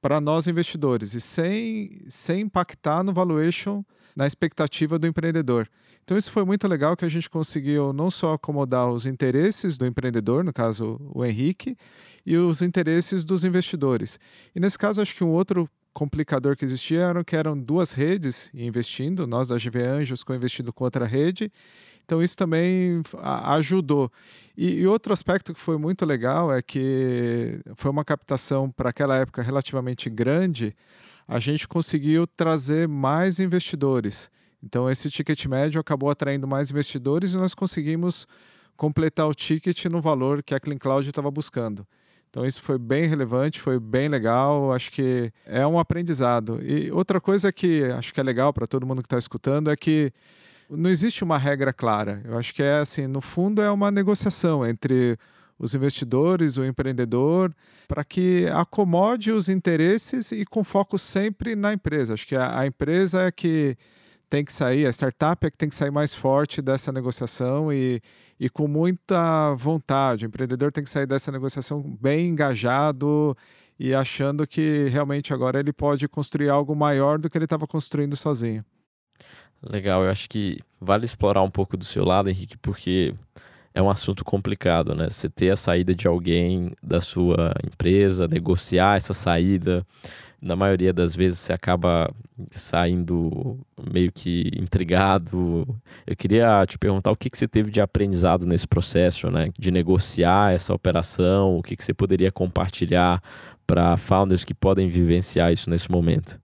para 0.00 0.20
nós 0.20 0.48
investidores 0.48 1.14
e 1.14 1.20
sem, 1.20 2.02
sem 2.08 2.40
impactar 2.40 3.04
no 3.04 3.12
valuation, 3.12 3.84
na 4.16 4.26
expectativa 4.26 4.98
do 4.98 5.06
empreendedor. 5.06 5.68
Então, 6.04 6.18
isso 6.18 6.32
foi 6.32 6.44
muito 6.44 6.66
legal 6.66 6.96
que 6.96 7.04
a 7.04 7.08
gente 7.08 7.30
conseguiu 7.30 7.92
não 7.92 8.10
só 8.10 8.32
acomodar 8.34 8.90
os 8.90 9.06
interesses 9.06 9.78
do 9.78 9.86
empreendedor, 9.86 10.42
no 10.42 10.52
caso 10.52 11.00
o 11.14 11.24
Henrique, 11.24 11.76
e 12.26 12.36
os 12.36 12.62
interesses 12.62 13.24
dos 13.24 13.44
investidores. 13.44 14.18
E 14.54 14.60
nesse 14.60 14.78
caso, 14.78 15.00
acho 15.00 15.14
que 15.14 15.24
um 15.24 15.30
outro 15.30 15.68
complicador 15.92 16.56
que 16.56 16.64
existia 16.64 17.00
era 17.02 17.24
que 17.24 17.36
eram 17.36 17.58
duas 17.58 17.92
redes 17.92 18.50
investindo, 18.54 19.26
nós 19.26 19.48
da 19.48 19.56
GV 19.56 19.82
Anjos 19.82 20.24
co-investindo 20.24 20.72
com 20.72 20.84
outra 20.84 21.06
rede, 21.06 21.52
então 22.12 22.22
isso 22.22 22.36
também 22.36 23.00
ajudou. 23.22 24.12
E, 24.54 24.80
e, 24.80 24.86
outro 24.86 25.14
aspecto 25.14 25.54
que 25.54 25.58
foi 25.58 25.78
muito 25.78 26.04
legal 26.04 26.52
é 26.52 26.60
que 26.60 27.58
foi 27.74 27.90
uma 27.90 28.04
captação 28.04 28.70
para 28.70 28.90
aquela 28.90 29.16
época 29.16 29.40
relativamente 29.40 30.10
grande, 30.10 30.76
a 31.26 31.40
gente 31.40 31.66
conseguiu 31.66 32.26
trazer 32.26 32.86
mais 32.86 33.40
investidores. 33.40 34.30
Então 34.62 34.90
esse 34.90 35.08
ticket 35.08 35.46
médio 35.46 35.80
acabou 35.80 36.10
atraindo 36.10 36.46
mais 36.46 36.70
investidores 36.70 37.32
e 37.32 37.38
nós 37.38 37.54
conseguimos 37.54 38.26
completar 38.76 39.26
o 39.26 39.32
ticket 39.32 39.86
no 39.86 40.02
valor 40.02 40.42
que 40.42 40.54
a 40.54 40.60
Clean 40.60 40.76
Cloud 40.76 41.08
estava 41.08 41.30
buscando. 41.30 41.86
Então 42.28 42.44
isso 42.44 42.60
foi 42.60 42.76
bem 42.76 43.06
relevante, 43.06 43.58
foi 43.58 43.80
bem 43.80 44.10
legal, 44.10 44.70
acho 44.70 44.92
que 44.92 45.32
é 45.46 45.66
um 45.66 45.78
aprendizado. 45.78 46.60
E 46.62 46.90
outra 46.90 47.22
coisa 47.22 47.50
que 47.50 47.84
acho 47.84 48.12
que 48.12 48.20
é 48.20 48.22
legal 48.22 48.52
para 48.52 48.66
todo 48.66 48.86
mundo 48.86 49.00
que 49.00 49.06
está 49.06 49.18
escutando 49.18 49.70
é 49.70 49.76
que 49.76 50.12
não 50.76 50.90
existe 50.90 51.22
uma 51.22 51.38
regra 51.38 51.72
clara. 51.72 52.22
Eu 52.24 52.38
acho 52.38 52.54
que 52.54 52.62
é 52.62 52.78
assim, 52.78 53.06
no 53.06 53.20
fundo 53.20 53.62
é 53.62 53.70
uma 53.70 53.90
negociação 53.90 54.66
entre 54.66 55.18
os 55.58 55.74
investidores, 55.74 56.56
o 56.56 56.64
empreendedor, 56.64 57.54
para 57.86 58.02
que 58.02 58.46
acomode 58.52 59.30
os 59.30 59.48
interesses 59.48 60.32
e 60.32 60.44
com 60.44 60.64
foco 60.64 60.98
sempre 60.98 61.54
na 61.54 61.72
empresa. 61.72 62.14
Acho 62.14 62.26
que 62.26 62.34
a, 62.34 62.60
a, 62.60 62.66
empresa 62.66 63.22
é 63.22 63.30
que 63.30 63.76
tem 64.28 64.44
que 64.44 64.52
sair, 64.52 64.86
a 64.86 64.92
startup 64.92 65.46
é 65.46 65.50
que 65.50 65.56
tem 65.56 65.68
que 65.68 65.74
sair 65.74 65.90
mais 65.90 66.12
forte 66.14 66.60
dessa 66.60 66.90
negociação 66.90 67.72
e, 67.72 68.00
e 68.40 68.48
com 68.48 68.66
muita 68.66 69.54
vontade. 69.54 70.24
O 70.24 70.28
empreendedor 70.28 70.72
tem 70.72 70.82
que 70.82 70.90
sair 70.90 71.06
dessa 71.06 71.30
negociação 71.30 71.80
bem 72.00 72.28
engajado 72.28 73.36
e 73.78 73.94
achando 73.94 74.46
que 74.46 74.88
realmente 74.88 75.32
agora 75.32 75.60
ele 75.60 75.72
pode 75.72 76.08
construir 76.08 76.48
algo 76.48 76.74
maior 76.74 77.18
do 77.18 77.30
que 77.30 77.38
ele 77.38 77.44
estava 77.44 77.66
construindo 77.66 78.16
sozinho. 78.16 78.64
Legal, 79.62 80.02
eu 80.04 80.10
acho 80.10 80.28
que 80.28 80.58
vale 80.80 81.04
explorar 81.04 81.42
um 81.42 81.50
pouco 81.50 81.76
do 81.76 81.84
seu 81.84 82.04
lado, 82.04 82.28
Henrique, 82.28 82.56
porque 82.58 83.14
é 83.72 83.80
um 83.80 83.88
assunto 83.88 84.24
complicado, 84.24 84.94
né? 84.94 85.08
Você 85.08 85.28
ter 85.28 85.50
a 85.50 85.56
saída 85.56 85.94
de 85.94 86.06
alguém 86.08 86.72
da 86.82 87.00
sua 87.00 87.54
empresa, 87.64 88.26
negociar 88.26 88.96
essa 88.96 89.14
saída, 89.14 89.86
na 90.40 90.56
maioria 90.56 90.92
das 90.92 91.14
vezes 91.14 91.38
você 91.38 91.52
acaba 91.52 92.12
saindo 92.50 93.56
meio 93.92 94.10
que 94.10 94.50
intrigado. 94.56 95.64
Eu 96.04 96.16
queria 96.16 96.66
te 96.66 96.76
perguntar 96.76 97.12
o 97.12 97.16
que, 97.16 97.30
que 97.30 97.38
você 97.38 97.46
teve 97.46 97.70
de 97.70 97.80
aprendizado 97.80 98.44
nesse 98.44 98.66
processo, 98.66 99.30
né? 99.30 99.50
De 99.56 99.70
negociar 99.70 100.52
essa 100.52 100.74
operação, 100.74 101.56
o 101.56 101.62
que, 101.62 101.76
que 101.76 101.84
você 101.84 101.94
poderia 101.94 102.32
compartilhar 102.32 103.22
para 103.64 103.96
founders 103.96 104.42
que 104.42 104.54
podem 104.54 104.88
vivenciar 104.88 105.52
isso 105.52 105.70
nesse 105.70 105.88
momento? 105.88 106.41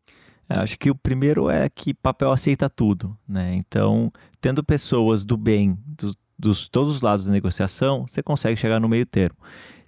É, 0.49 0.59
acho 0.59 0.79
que 0.79 0.91
o 0.91 0.95
primeiro 0.95 1.51
é 1.51 1.69
que 1.69 1.93
papel 1.93 2.33
aceita 2.33 2.71
tudo, 2.71 3.17
né? 3.29 3.55
Então, 3.55 4.11
tendo 4.41 4.65
pessoas 4.65 5.25
do 5.25 5.37
bem 5.37 5.79
do, 5.87 6.17
dos 6.39 6.69
todos 6.69 6.93
os 6.93 7.01
lados 7.01 7.27
da 7.27 7.33
negociação, 7.33 8.07
você 8.07 8.23
consegue 8.23 8.59
chegar 8.59 8.81
no 8.81 8.89
meio 8.89 9.05
termo. 9.05 9.37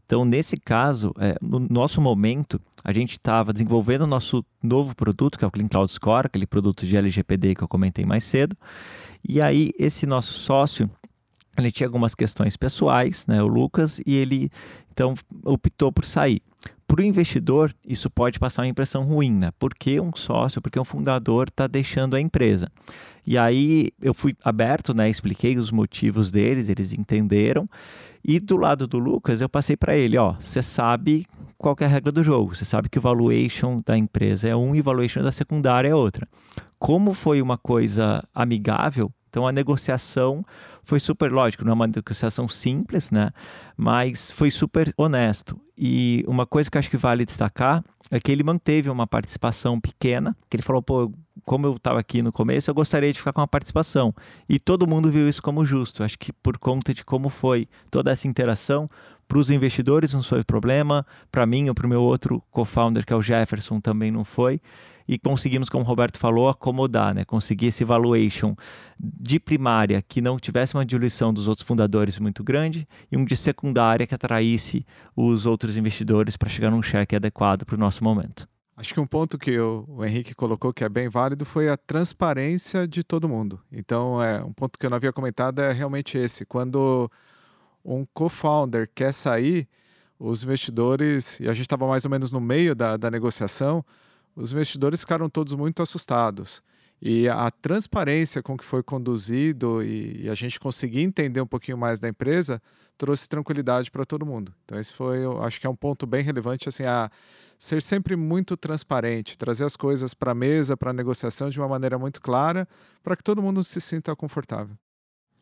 Então, 0.05 0.25
nesse 0.25 0.57
caso, 0.57 1.14
é, 1.21 1.37
no 1.40 1.61
nosso 1.61 2.00
momento, 2.00 2.61
a 2.83 2.93
gente 2.93 3.12
estava 3.12 3.52
desenvolvendo 3.52 4.02
o 4.02 4.07
nosso 4.09 4.45
novo 4.61 4.93
produto, 4.95 5.38
que 5.38 5.45
é 5.45 5.49
o 5.49 5.50
Clean 5.52 5.69
Cloud 5.69 5.90
Score, 5.90 6.26
aquele 6.26 6.49
produto 6.49 6.85
de 6.85 6.97
LGPD 6.97 7.55
que 7.55 7.62
eu 7.62 7.69
comentei 7.69 8.05
mais 8.05 8.25
cedo. 8.25 8.57
E 9.26 9.40
aí, 9.40 9.71
esse 9.79 10.07
nosso 10.07 10.33
sócio, 10.33 10.90
ele 11.57 11.71
tinha 11.71 11.87
algumas 11.87 12.17
questões 12.17 12.57
pessoais, 12.57 13.25
né, 13.29 13.40
o 13.40 13.47
Lucas, 13.47 14.00
e 14.05 14.17
ele 14.17 14.50
então 14.90 15.14
optou 15.45 15.93
por 15.93 16.05
sair. 16.05 16.43
Para 16.90 17.02
o 17.02 17.04
investidor, 17.04 17.73
isso 17.87 18.11
pode 18.11 18.40
passar 18.40 18.62
uma 18.62 18.68
impressão 18.68 19.04
ruim, 19.04 19.30
né? 19.30 19.52
Porque 19.61 20.00
um 20.00 20.11
sócio, 20.12 20.61
porque 20.61 20.80
um 20.80 20.85
fundador 20.85 21.47
está 21.47 21.68
deixando 21.68 22.16
a 22.16 22.20
empresa. 22.20 22.66
E 23.25 23.38
aí 23.38 23.90
eu 24.02 24.12
fui 24.12 24.35
aberto, 24.42 24.92
né? 24.92 25.09
Expliquei 25.09 25.56
os 25.56 25.70
motivos 25.70 26.32
deles, 26.32 26.68
eles 26.68 26.92
entenderam. 26.92 27.64
E 28.25 28.40
do 28.40 28.56
lado 28.56 28.88
do 28.88 28.99
Lucas, 28.99 29.40
eu 29.40 29.49
passei 29.49 29.76
para 29.76 29.94
ele, 29.94 30.18
ó, 30.18 30.32
você 30.32 30.61
sabe 30.61 31.25
qual 31.56 31.76
é 31.78 31.85
a 31.85 31.88
regra 31.88 32.11
do 32.11 32.25
jogo. 32.25 32.56
Você 32.56 32.64
sabe 32.64 32.88
que 32.88 32.99
o 32.99 33.00
valuation 33.00 33.80
da 33.87 33.97
empresa 33.97 34.49
é 34.49 34.56
um 34.56 34.75
e 34.75 34.80
o 34.80 34.82
valuation 34.82 35.23
da 35.23 35.30
secundária 35.30 35.90
é 35.90 35.94
outra. 35.94 36.26
Como 36.76 37.14
foi 37.14 37.40
uma 37.40 37.56
coisa 37.56 38.25
amigável, 38.35 39.12
então 39.31 39.47
a 39.47 39.53
negociação 39.53 40.45
foi 40.83 40.99
super 40.99 41.33
lógico, 41.33 41.65
não 41.65 41.71
é 41.71 41.75
uma 41.75 41.87
negociação 41.87 42.49
simples, 42.49 43.11
né? 43.11 43.31
Mas 43.77 44.31
foi 44.31 44.51
super 44.51 44.93
honesto. 44.97 45.59
E 45.79 46.25
uma 46.27 46.45
coisa 46.45 46.71
que 46.71 46.77
eu 46.77 46.81
acho 46.81 46.91
que 46.91 46.97
vale 46.97 47.25
destacar 47.25 47.83
é 48.11 48.19
que 48.19 48.31
ele 48.31 48.43
manteve 48.43 48.91
uma 48.91 49.07
participação 49.07 49.81
pequena, 49.81 50.37
que 50.51 50.57
ele 50.57 50.63
falou, 50.63 50.83
pô, 50.83 51.11
como 51.45 51.67
eu 51.67 51.77
estava 51.77 52.01
aqui 52.01 52.23
no 52.23 52.33
começo, 52.33 52.69
eu 52.69 52.75
gostaria 52.75 53.13
de 53.13 53.19
ficar 53.19 53.33
com 53.33 53.41
uma 53.41 53.49
participação. 53.49 54.15
E 54.49 54.59
todo 54.59 54.87
mundo 54.87 55.11
viu 55.11 55.29
isso 55.29 55.43
como 55.43 55.65
justo. 55.65 56.03
Acho 56.03 56.19
que 56.19 56.33
por 56.33 56.59
conta 56.59 56.93
de 56.93 57.05
como 57.05 57.29
foi 57.29 57.69
toda 57.91 58.11
essa 58.11 58.29
interação, 58.29 58.91
para 59.27 59.39
os 59.39 59.51
investidores 59.51 60.13
não 60.13 60.25
foi 60.25 60.43
problema, 60.43 61.07
para 61.31 61.47
mim 61.47 61.69
ou 61.69 61.75
para 61.75 61.87
o 61.87 61.89
meu 61.89 62.03
outro 62.03 62.43
co-founder, 62.51 63.07
que 63.07 63.13
é 63.13 63.17
o 63.17 63.23
Jefferson, 63.23 63.81
também 63.81 64.11
não 64.11 64.25
foi 64.25 64.61
e 65.11 65.19
conseguimos, 65.19 65.69
como 65.69 65.83
o 65.83 65.87
Roberto 65.87 66.21
falou, 66.21 66.49
acomodar, 66.49 67.12
né? 67.12 67.25
conseguir 67.25 67.67
esse 67.67 67.83
valuation 67.83 68.55
de 68.97 69.40
primária 69.40 70.00
que 70.00 70.21
não 70.21 70.38
tivesse 70.38 70.76
uma 70.76 70.87
diluição 70.87 71.35
dos 71.35 71.49
outros 71.49 71.67
fundadores 71.67 72.17
muito 72.21 72.45
grande 72.45 72.87
e 73.11 73.17
um 73.17 73.25
de 73.25 73.37
secundária 73.37 74.07
que 74.07 74.14
atraísse 74.14 74.87
os 75.17 75.47
outros 75.47 75.76
investidores 75.76 76.37
para 76.37 76.49
chegar 76.49 76.71
num 76.71 76.81
cheque 76.81 77.17
adequado 77.17 77.64
para 77.64 77.75
o 77.75 77.79
nosso 77.79 78.05
momento. 78.05 78.49
Acho 78.76 78.95
que 78.95 79.00
um 79.00 79.07
ponto 79.07 79.37
que 79.37 79.59
o, 79.59 80.05
Henrique 80.05 80.33
colocou 80.33 80.73
que 80.73 80.85
é 80.85 80.88
bem 80.88 81.09
válido 81.09 81.45
foi 81.45 81.69
a 81.69 81.76
transparência 81.76 82.87
de 82.87 83.02
todo 83.02 83.29
mundo. 83.29 83.59
Então, 83.73 84.23
é 84.23 84.40
um 84.45 84.52
ponto 84.52 84.79
que 84.79 84.87
eu 84.87 84.90
não 84.90 84.97
havia 84.97 85.12
comentado 85.12 85.59
é 85.59 85.73
realmente 85.73 86.17
esse. 86.17 86.47
Quando 86.47 87.11
um 87.85 88.07
co-founder 88.14 88.88
quer 88.95 89.12
sair, 89.12 89.69
os 90.21 90.45
investidores, 90.45 91.40
e 91.40 91.49
a 91.49 91.52
gente 91.52 91.62
estava 91.62 91.88
mais 91.88 92.05
ou 92.05 92.11
menos 92.12 92.31
no 92.31 92.40
meio 92.40 92.76
da, 92.76 92.97
da 92.97 93.11
negociação, 93.11 93.85
os 94.35 94.53
investidores 94.53 95.01
ficaram 95.01 95.29
todos 95.29 95.53
muito 95.55 95.83
assustados. 95.83 96.63
E 97.03 97.29
a 97.29 97.51
transparência 97.51 98.43
com 98.43 98.59
que 98.59 98.65
foi 98.65 98.83
conduzido 98.83 99.83
e, 99.83 100.29
a 100.29 100.35
gente 100.35 100.61
conseguir 100.61 101.01
entender 101.01 101.41
um 101.41 101.47
pouquinho 101.47 101.79
mais 101.79 101.99
da 101.99 102.09
empresa 102.09 102.61
trouxe 102.99 103.27
tranquilidade 103.27 103.91
para 103.91 104.05
todo 104.05 104.27
mundo. 104.27 104.55
Então 104.65 104.79
esse 104.79 104.93
foi, 104.93 105.21
acho 105.43 105.59
que 105.59 105.67
é 105.67 105.71
um 105.71 105.77
ponto 105.77 106.07
bem 106.07 106.23
relevante, 106.23 106.69
assim, 106.69 106.83
a 106.83 107.11
ser 107.59 107.81
sempre 107.81 108.17
muito 108.17 108.55
transparente, 108.57 109.39
trazer 109.39 109.65
as 109.65 109.77
coisas 109.77 110.13
para 110.13 110.33
a 110.33 110.35
mesa, 110.35 110.77
para 110.77 110.91
a 110.91 110.93
negociação 110.93 111.49
de 111.49 111.59
uma 111.59 111.69
maneira 111.69 111.99
muito 111.99 112.21
clara, 112.21 112.69
para 113.03 113.17
que 113.17 113.25
todo 113.25 113.43
mundo 113.43 113.65
se 113.65 113.81
sinta 113.81 114.15
confortável. 114.15 114.77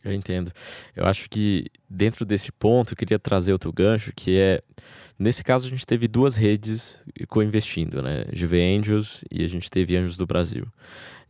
Eu 0.05 0.13
entendo. 0.13 0.53
Eu 0.95 1.07
acho 1.07 1.29
que 1.29 1.67
dentro 1.91 2.25
desse 2.25 2.53
ponto 2.53 2.93
eu 2.93 2.97
queria 2.97 3.19
trazer 3.19 3.53
outro 3.53 3.73
gancho, 3.73 4.13
que 4.15 4.39
é 4.39 4.63
nesse 5.19 5.43
caso 5.43 5.67
a 5.67 5.71
gente 5.71 5.87
teve 5.87 6.07
duas 6.07 6.37
redes 6.37 7.03
co-investindo, 7.29 8.03
né? 8.03 8.25
Juve 8.33 8.61
Angels 8.61 9.25
e 9.31 9.45
a 9.45 9.49
gente 9.49 9.71
teve 9.71 9.97
Anjos 9.97 10.17
do 10.17 10.27
Brasil. 10.27 10.67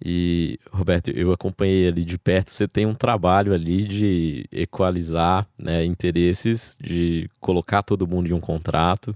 E, 0.04 0.60
Roberto, 0.70 1.10
eu 1.10 1.32
acompanhei 1.32 1.88
ali 1.88 2.04
de 2.04 2.16
perto, 2.18 2.50
você 2.50 2.68
tem 2.68 2.86
um 2.86 2.94
trabalho 2.94 3.52
ali 3.52 3.84
de 3.84 4.46
equalizar 4.52 5.46
né, 5.58 5.84
interesses, 5.84 6.78
de 6.80 7.28
colocar 7.40 7.82
todo 7.82 8.06
mundo 8.06 8.28
em 8.28 8.32
um 8.32 8.40
contrato, 8.40 9.14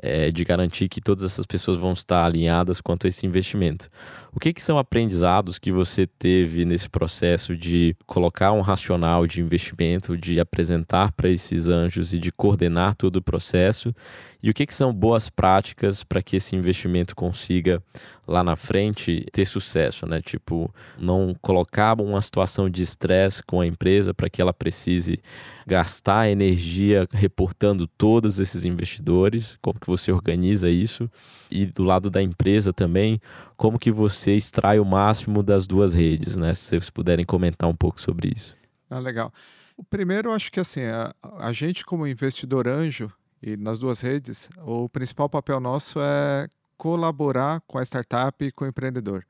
é, 0.00 0.30
de 0.30 0.42
garantir 0.42 0.88
que 0.88 1.02
todas 1.02 1.22
essas 1.22 1.44
pessoas 1.44 1.76
vão 1.76 1.92
estar 1.92 2.24
alinhadas 2.24 2.80
quanto 2.80 3.06
a 3.06 3.08
esse 3.08 3.26
investimento. 3.26 3.90
O 4.32 4.40
que, 4.40 4.54
que 4.54 4.62
são 4.62 4.78
aprendizados 4.78 5.58
que 5.58 5.70
você 5.70 6.06
teve 6.06 6.64
nesse 6.64 6.88
processo 6.88 7.54
de 7.54 7.94
colocar 8.06 8.52
um 8.52 8.62
racional 8.62 9.26
de 9.26 9.42
investimento, 9.42 10.16
de 10.16 10.40
apresentar 10.40 11.12
para 11.12 11.28
esses 11.28 11.68
anjos 11.68 12.14
e 12.14 12.18
de 12.18 12.32
coordenar 12.32 12.94
todo 12.94 13.16
o 13.16 13.22
processo? 13.22 13.94
E 14.42 14.50
o 14.50 14.54
que, 14.54 14.66
que 14.66 14.74
são 14.74 14.92
boas 14.92 15.30
práticas 15.30 16.02
para 16.02 16.20
que 16.20 16.36
esse 16.36 16.56
investimento 16.56 17.14
consiga 17.14 17.82
lá 18.26 18.42
na 18.42 18.56
frente 18.56 19.24
ter 19.32 19.44
sucesso, 19.44 20.06
né? 20.06 20.20
Tipo, 20.20 20.72
não 20.98 21.34
colocar 21.40 22.00
uma 22.00 22.20
situação 22.20 22.68
de 22.68 22.82
estresse 22.82 23.42
com 23.42 23.60
a 23.60 23.66
empresa 23.66 24.12
para 24.12 24.28
que 24.28 24.42
ela 24.42 24.52
precise 24.52 25.20
gastar 25.66 26.28
energia 26.28 27.06
reportando 27.12 27.86
todos 27.86 28.40
esses 28.40 28.64
investidores, 28.64 29.56
como 29.62 29.78
que 29.78 29.86
você 29.86 30.10
organiza 30.10 30.68
isso? 30.68 31.08
E 31.50 31.66
do 31.66 31.84
lado 31.84 32.10
da 32.10 32.20
empresa 32.20 32.72
também, 32.72 33.20
como 33.56 33.78
que 33.78 33.92
você 33.92 34.34
extrai 34.34 34.80
o 34.80 34.84
máximo 34.84 35.42
das 35.42 35.66
duas 35.66 35.94
redes, 35.94 36.36
né? 36.36 36.52
Se 36.54 36.70
vocês 36.70 36.90
puderem 36.90 37.24
comentar 37.24 37.68
um 37.68 37.76
pouco 37.76 38.00
sobre 38.00 38.32
isso. 38.34 38.56
Ah, 38.90 38.98
legal. 38.98 39.32
O 39.76 39.84
primeiro, 39.84 40.28
eu 40.28 40.32
acho 40.32 40.50
que 40.52 40.60
assim, 40.60 40.82
a, 40.82 41.14
a 41.38 41.52
gente 41.52 41.84
como 41.84 42.06
investidor 42.06 42.68
anjo, 42.68 43.10
e 43.42 43.56
nas 43.56 43.78
duas 43.78 44.00
redes, 44.00 44.48
o 44.64 44.88
principal 44.88 45.28
papel 45.28 45.58
nosso 45.58 45.98
é 46.00 46.48
colaborar 46.76 47.60
com 47.66 47.78
a 47.78 47.82
startup 47.82 48.44
e 48.44 48.52
com 48.52 48.64
o 48.64 48.68
empreendedor. 48.68 49.26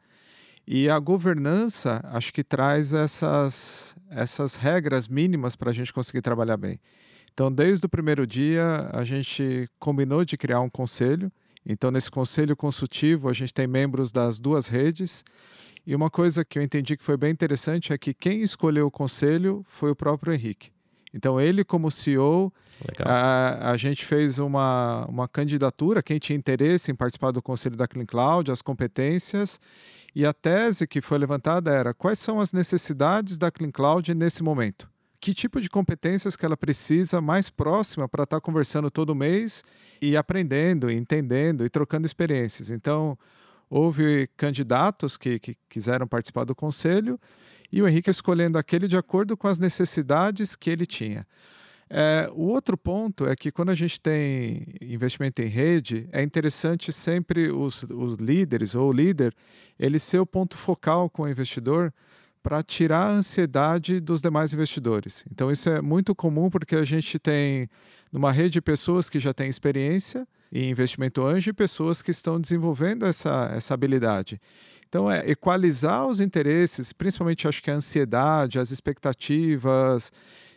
E 0.66 0.88
a 0.88 0.98
governança, 0.98 2.00
acho 2.04 2.32
que 2.32 2.44
traz 2.44 2.92
essas, 2.92 3.96
essas 4.10 4.54
regras 4.54 5.08
mínimas 5.08 5.56
para 5.56 5.70
a 5.70 5.72
gente 5.72 5.92
conseguir 5.92 6.20
trabalhar 6.20 6.56
bem. 6.56 6.78
Então, 7.32 7.50
desde 7.50 7.86
o 7.86 7.88
primeiro 7.88 8.26
dia, 8.26 8.88
a 8.92 9.04
gente 9.04 9.68
combinou 9.78 10.24
de 10.24 10.36
criar 10.36 10.60
um 10.60 10.68
conselho. 10.68 11.32
Então, 11.64 11.90
nesse 11.90 12.10
conselho 12.10 12.54
consultivo, 12.54 13.28
a 13.28 13.32
gente 13.32 13.54
tem 13.54 13.66
membros 13.66 14.12
das 14.12 14.38
duas 14.38 14.68
redes. 14.68 15.24
E 15.86 15.96
uma 15.96 16.10
coisa 16.10 16.44
que 16.44 16.58
eu 16.58 16.62
entendi 16.62 16.96
que 16.96 17.04
foi 17.04 17.16
bem 17.16 17.30
interessante 17.30 17.92
é 17.92 17.98
que 17.98 18.12
quem 18.12 18.42
escolheu 18.42 18.86
o 18.86 18.90
conselho 18.90 19.64
foi 19.66 19.90
o 19.90 19.96
próprio 19.96 20.32
Henrique. 20.32 20.70
Então, 21.14 21.40
ele, 21.40 21.64
como 21.64 21.90
CEO, 21.90 22.52
a, 23.04 23.72
a, 23.72 23.76
gente 23.76 24.04
fez 24.04 24.38
uma, 24.38 25.04
uma 25.06 25.28
candidatura, 25.28 26.02
quem 26.02 26.18
tinha 26.18 26.36
interesse 26.36 26.90
em 26.90 26.94
participar 26.94 27.30
do 27.30 27.42
conselho 27.42 27.76
da 27.76 27.86
Clean 27.86 28.06
Cloud, 28.06 28.50
as 28.50 28.62
competências, 28.62 29.60
e 30.14 30.24
a 30.24 30.32
tese 30.32 30.86
que 30.86 31.00
foi 31.00 31.18
levantada 31.18 31.70
era 31.70 31.94
quais 31.94 32.18
são 32.18 32.40
as 32.40 32.52
necessidades 32.52 33.36
da 33.36 33.50
Clean 33.50 33.70
Cloud 33.70 34.14
nesse 34.14 34.42
momento. 34.42 34.90
Que 35.20 35.32
tipo 35.32 35.60
de 35.60 35.70
competências 35.70 36.34
que 36.34 36.44
ela 36.44 36.56
precisa 36.56 37.20
mais 37.20 37.48
próxima 37.48 38.08
para 38.08 38.24
estar 38.24 38.38
tá 38.38 38.40
conversando 38.40 38.90
todo 38.90 39.14
mês 39.14 39.62
e 40.00 40.16
aprendendo, 40.16 40.90
entendendo 40.90 41.64
e 41.64 41.70
trocando 41.70 42.06
experiências. 42.06 42.70
Então, 42.70 43.16
houve 43.70 44.28
candidatos 44.36 45.16
que, 45.16 45.38
que 45.38 45.56
quiseram 45.68 46.06
participar 46.06 46.44
do 46.44 46.54
conselho 46.54 47.20
e 47.72 47.80
o 47.80 47.88
Henrique 47.88 48.10
escolhendo 48.10 48.58
aquele 48.58 48.86
de 48.86 48.96
acordo 48.96 49.36
com 49.36 49.48
as 49.48 49.58
necessidades 49.58 50.54
que 50.54 50.68
ele 50.68 50.84
tinha. 50.84 51.26
É, 51.88 52.30
o 52.32 52.46
outro 52.48 52.76
ponto 52.76 53.26
é 53.26 53.36
que 53.36 53.52
quando 53.52 53.70
a 53.70 53.74
gente 53.74 54.00
tem 54.00 54.66
investimento 54.80 55.42
em 55.42 55.46
rede, 55.46 56.08
é 56.10 56.22
interessante 56.22 56.92
sempre 56.92 57.50
os, 57.50 57.82
os 57.84 58.16
líderes 58.16 58.74
ou 58.74 58.88
o 58.88 58.92
líder 58.92 59.34
ele 59.78 59.98
ser 59.98 60.18
o 60.18 60.26
ponto 60.26 60.56
focal 60.56 61.10
com 61.10 61.24
o 61.24 61.28
investidor 61.28 61.92
para 62.42 62.62
tirar 62.62 63.08
a 63.08 63.12
ansiedade 63.12 64.00
dos 64.00 64.20
demais 64.20 64.52
investidores. 64.52 65.24
Então 65.30 65.50
isso 65.50 65.68
é 65.68 65.80
muito 65.80 66.14
comum 66.14 66.50
porque 66.50 66.76
a 66.76 66.84
gente 66.84 67.18
tem 67.18 67.68
numa 68.10 68.32
rede 68.32 68.50
de 68.50 68.60
pessoas 68.60 69.08
que 69.08 69.18
já 69.18 69.32
têm 69.32 69.48
experiência 69.48 70.26
em 70.50 70.70
investimento 70.70 71.24
anjo 71.24 71.50
e 71.50 71.52
pessoas 71.52 72.02
que 72.02 72.10
estão 72.10 72.40
desenvolvendo 72.40 73.06
essa, 73.06 73.50
essa 73.54 73.74
habilidade. 73.74 74.40
Então, 74.92 75.10
é 75.10 75.26
equalizar 75.30 76.06
os 76.06 76.20
interesses, 76.20 76.92
principalmente 76.92 77.48
acho 77.48 77.62
que 77.62 77.70
a 77.70 77.74
ansiedade, 77.76 78.58
as 78.58 78.70
expectativas. 78.70 80.12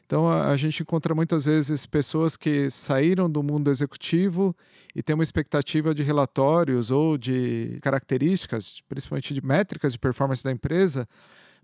Então, 0.06 0.28
a, 0.28 0.50
a 0.50 0.58
gente 0.58 0.84
encontra 0.84 1.16
muitas 1.16 1.46
vezes 1.46 1.86
pessoas 1.86 2.36
que 2.36 2.70
saíram 2.70 3.30
do 3.30 3.42
mundo 3.42 3.72
executivo 3.72 4.54
e 4.94 5.02
têm 5.02 5.14
uma 5.14 5.24
expectativa 5.24 5.96
de 5.96 6.04
relatórios 6.04 6.92
ou 6.92 7.18
de 7.18 7.80
características, 7.82 8.84
principalmente 8.90 9.34
de 9.34 9.42
métricas 9.42 9.94
de 9.94 10.00
performance 10.00 10.44
da 10.44 10.52
empresa, 10.52 11.08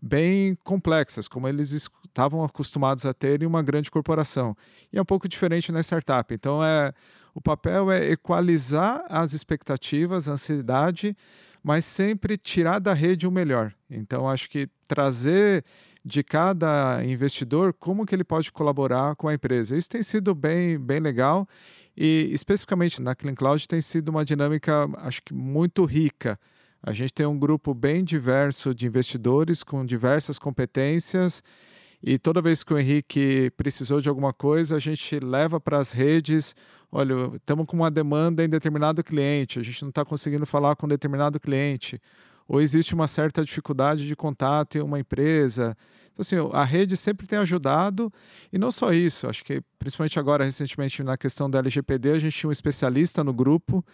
bem 0.02 0.58
complexas, 0.64 1.28
como 1.28 1.50
eles 1.50 1.74
estavam 1.74 2.42
acostumados 2.42 3.06
a 3.06 3.14
ter 3.14 3.44
em 3.44 3.46
uma 3.46 3.62
grande 3.62 3.92
corporação. 3.92 4.56
E 4.94 4.98
é 4.98 5.02
um 5.02 5.06
pouco 5.06 5.28
diferente 5.28 5.74
na 5.74 5.82
startup. 5.82 6.34
Então, 6.34 6.64
é, 6.64 6.94
o 7.36 7.42
papel 7.42 7.92
é 7.92 8.12
equalizar 8.12 9.04
as 9.10 9.34
expectativas, 9.34 10.30
a 10.30 10.34
ansiedade, 10.34 11.18
mas 11.64 11.86
sempre 11.86 12.38
tirar 12.38 12.80
da 12.80 12.94
rede 12.94 13.28
o 13.28 13.32
melhor. 13.32 13.74
Então, 13.90 14.30
acho 14.30 14.50
que 14.50 14.68
trazer 14.88 15.64
de 16.04 16.24
cada 16.24 17.04
investidor 17.04 17.74
como 17.74 18.06
que 18.06 18.16
ele 18.16 18.24
pode 18.24 18.52
colaborar 18.52 19.16
com 19.16 19.28
a 19.28 19.34
empresa. 19.34 19.78
Isso 19.78 19.90
tem 19.90 20.02
sido 20.02 20.34
bem, 20.34 20.80
bem 20.80 21.00
legal 21.00 21.48
e 21.96 22.30
especificamente 22.32 23.02
na 23.02 23.14
Clean 23.14 23.36
Cloud 23.36 23.68
tem 23.68 23.82
sido 23.82 24.10
uma 24.10 24.26
dinâmica, 24.26 24.90
acho 24.98 25.22
que 25.22 25.34
muito 25.34 25.86
rica. 25.86 26.40
A 26.82 26.92
gente 26.92 27.14
tem 27.14 27.26
um 27.26 27.38
grupo 27.38 27.74
bem 27.76 28.04
diverso 28.04 28.74
de 28.74 28.88
investidores 28.88 29.62
com 29.64 29.86
diversas 29.86 30.40
competências 30.40 31.44
e 32.04 32.18
toda 32.18 32.42
vez 32.42 32.64
que 32.64 32.74
o 32.74 32.80
Henrique 32.80 33.52
precisou 33.56 34.02
de 34.02 34.10
alguma 34.10 34.34
coisa, 34.34 34.76
a 34.76 34.80
gente 34.80 35.20
leva 35.20 35.60
para 35.60 35.80
as 35.80 35.92
redes 35.92 36.56
olha, 36.92 37.32
estamos 37.36 37.66
com 37.66 37.78
uma 37.78 37.90
demanda 37.90 38.44
em 38.44 38.50
determinado 38.50 39.04
cliente, 39.04 39.60
a 39.60 39.64
gente 39.64 39.82
não 39.82 39.90
está 39.90 40.04
conseguindo 40.04 40.46
falar 40.46 40.76
com 40.76 40.88
determinado 40.88 41.40
cliente, 41.40 42.02
ou 42.48 42.60
existe 42.60 42.94
uma 42.94 43.08
certa 43.08 43.46
dificuldade 43.46 44.06
de 44.06 44.16
contato 44.16 44.78
em 44.78 44.82
uma 44.82 45.00
empresa. 45.00 45.78
Então, 46.12 46.20
assim, 46.20 46.36
a 46.52 46.66
rede 46.66 46.98
sempre 46.98 47.26
tem 47.26 47.40
ajudado, 47.40 48.12
e 48.52 48.58
não 48.58 48.70
só 48.70 48.92
isso, 48.92 49.28
acho 49.28 49.44
que 49.46 49.62
principalmente 49.80 50.20
agora, 50.20 50.44
recentemente, 50.44 51.02
na 51.02 51.16
questão 51.16 51.50
da 51.50 51.60
LGPD, 51.60 52.12
a 52.12 52.20
gente 52.20 52.38
tinha 52.38 52.50
um 52.50 52.52
especialista 52.52 53.24
no 53.24 53.34
grupo 53.34 53.86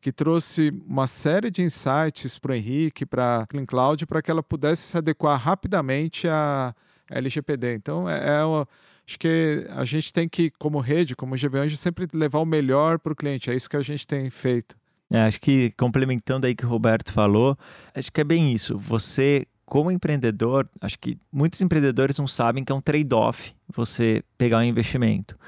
que 0.00 0.12
trouxe 0.12 0.70
uma 0.86 1.06
série 1.06 1.50
de 1.50 1.62
insights 1.62 2.38
para 2.38 2.52
o 2.52 2.54
Henrique, 2.54 3.04
para 3.06 3.42
a 3.42 3.46
Clean 3.46 3.66
Cloud, 3.66 4.06
para 4.06 4.22
que 4.22 4.30
ela 4.30 4.42
pudesse 4.42 4.82
se 4.82 4.98
adequar 4.98 5.40
rapidamente 5.40 6.28
à 6.28 6.74
LGPD. 7.18 7.74
Então, 7.74 8.08
é, 8.08 8.40
é 8.40 8.44
uma 8.44 8.66
acho 9.06 9.18
que 9.18 9.66
a 9.70 9.84
gente 9.84 10.12
tem 10.12 10.28
que, 10.28 10.50
como 10.58 10.80
rede, 10.80 11.14
como 11.14 11.36
GV 11.36 11.58
Anjo, 11.58 11.76
sempre 11.76 12.08
levar 12.12 12.40
o 12.40 12.46
melhor 12.46 12.98
para 12.98 13.12
o 13.12 13.16
cliente. 13.16 13.50
É 13.50 13.54
isso 13.54 13.68
que 13.68 13.76
a 13.76 13.82
gente 13.82 14.06
tem 14.06 14.28
feito. 14.30 14.76
É, 15.10 15.20
acho 15.20 15.40
que 15.40 15.70
complementando 15.76 16.46
aí 16.46 16.54
que 16.54 16.64
o 16.64 16.68
Roberto 16.68 17.12
falou, 17.12 17.56
acho 17.94 18.10
que 18.10 18.20
é 18.20 18.24
bem 18.24 18.52
isso. 18.52 18.76
Você, 18.78 19.46
como 19.64 19.90
empreendedor, 19.90 20.68
acho 20.80 20.98
que 20.98 21.18
muitos 21.30 21.60
empreendedores 21.60 22.16
não 22.16 22.26
sabem 22.26 22.64
que 22.64 22.72
é 22.72 22.74
um 22.74 22.80
trade-off 22.80 23.54
você 23.68 24.22
pegar 24.38 24.58
um 24.58 24.64
investimento. 24.64 25.38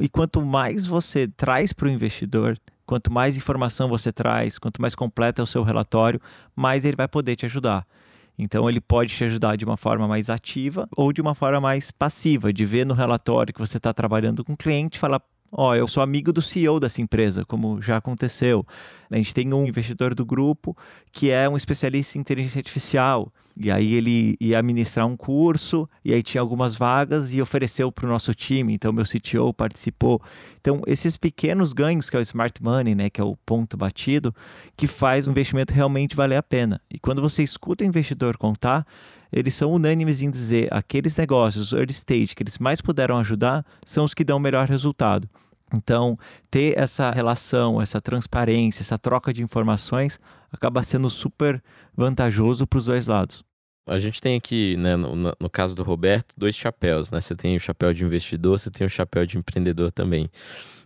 E 0.00 0.08
quanto 0.08 0.44
mais 0.44 0.86
você 0.86 1.28
traz 1.28 1.72
para 1.72 1.86
o 1.86 1.90
investidor, 1.90 2.58
quanto 2.86 3.12
mais 3.12 3.36
informação 3.36 3.88
você 3.88 4.10
traz, 4.10 4.58
quanto 4.58 4.80
mais 4.80 4.94
completo 4.94 5.40
é 5.40 5.44
o 5.44 5.46
seu 5.46 5.62
relatório, 5.62 6.20
mais 6.56 6.84
ele 6.84 6.96
vai 6.96 7.06
poder 7.06 7.36
te 7.36 7.46
ajudar. 7.46 7.86
Então 8.42 8.68
ele 8.68 8.80
pode 8.80 9.14
te 9.14 9.24
ajudar 9.24 9.56
de 9.56 9.64
uma 9.64 9.76
forma 9.76 10.08
mais 10.08 10.28
ativa 10.28 10.88
ou 10.96 11.12
de 11.12 11.20
uma 11.20 11.34
forma 11.34 11.60
mais 11.60 11.90
passiva, 11.92 12.52
de 12.52 12.64
ver 12.64 12.84
no 12.84 12.92
relatório 12.92 13.54
que 13.54 13.60
você 13.60 13.76
está 13.76 13.94
trabalhando 13.94 14.44
com 14.44 14.54
o 14.54 14.56
cliente 14.56 14.98
falar, 14.98 15.22
ó, 15.52 15.74
eu 15.74 15.86
sou 15.86 16.02
amigo 16.02 16.32
do 16.32 16.40
CEO 16.40 16.80
dessa 16.80 17.02
empresa, 17.02 17.44
como 17.44 17.80
já 17.80 17.98
aconteceu. 17.98 18.66
A 19.10 19.16
gente 19.16 19.34
tem 19.34 19.52
um 19.52 19.66
investidor 19.66 20.14
do 20.14 20.24
grupo 20.24 20.74
que 21.12 21.30
é 21.30 21.46
um 21.46 21.56
especialista 21.56 22.16
em 22.16 22.22
inteligência 22.22 22.58
artificial. 22.58 23.30
E 23.54 23.70
aí 23.70 23.92
ele 23.92 24.34
ia 24.40 24.62
ministrar 24.62 25.06
um 25.06 25.14
curso, 25.14 25.86
e 26.02 26.14
aí 26.14 26.22
tinha 26.22 26.40
algumas 26.40 26.74
vagas 26.74 27.34
e 27.34 27.42
ofereceu 27.42 27.92
para 27.92 28.06
o 28.06 28.08
nosso 28.08 28.34
time. 28.34 28.72
Então, 28.72 28.92
meu 28.94 29.04
CTO 29.04 29.52
participou. 29.52 30.22
Então, 30.58 30.80
esses 30.86 31.18
pequenos 31.18 31.74
ganhos, 31.74 32.08
que 32.08 32.16
é 32.16 32.18
o 32.18 32.22
smart 32.22 32.62
money, 32.62 32.94
né, 32.94 33.10
que 33.10 33.20
é 33.20 33.24
o 33.24 33.36
ponto 33.44 33.76
batido, 33.76 34.34
que 34.74 34.86
faz 34.86 35.26
o 35.26 35.30
investimento 35.30 35.74
realmente 35.74 36.16
valer 36.16 36.36
a 36.36 36.42
pena. 36.42 36.80
E 36.90 36.98
quando 36.98 37.20
você 37.20 37.42
escuta 37.42 37.84
o 37.84 37.86
investidor 37.86 38.38
contar, 38.38 38.86
eles 39.30 39.54
são 39.54 39.72
unânimes 39.72 40.22
em 40.22 40.30
dizer 40.30 40.68
aqueles 40.70 41.16
negócios 41.16 41.72
early 41.72 41.92
stage 41.92 42.34
que 42.34 42.42
eles 42.42 42.58
mais 42.58 42.80
puderam 42.80 43.18
ajudar 43.18 43.64
são 43.84 44.04
os 44.04 44.12
que 44.12 44.24
dão 44.24 44.36
o 44.36 44.40
melhor 44.40 44.68
resultado. 44.68 45.28
Então, 45.74 46.16
ter 46.50 46.78
essa 46.78 47.10
relação, 47.10 47.80
essa 47.80 48.00
transparência, 48.00 48.82
essa 48.82 48.98
troca 48.98 49.32
de 49.32 49.42
informações 49.42 50.20
acaba 50.50 50.82
sendo 50.82 51.08
super 51.08 51.62
vantajoso 51.96 52.66
para 52.66 52.78
os 52.78 52.84
dois 52.86 53.06
lados. 53.06 53.44
A 53.86 53.98
gente 53.98 54.20
tem 54.20 54.36
aqui, 54.36 54.76
né, 54.76 54.94
no, 54.94 55.14
no, 55.16 55.50
caso 55.50 55.74
do 55.74 55.82
Roberto, 55.82 56.34
dois 56.36 56.54
chapéus, 56.54 57.10
né? 57.10 57.20
Você 57.20 57.34
tem 57.34 57.56
o 57.56 57.60
chapéu 57.60 57.92
de 57.92 58.04
investidor, 58.04 58.58
você 58.58 58.70
tem 58.70 58.86
o 58.86 58.90
chapéu 58.90 59.26
de 59.26 59.36
empreendedor 59.36 59.90
também. 59.90 60.30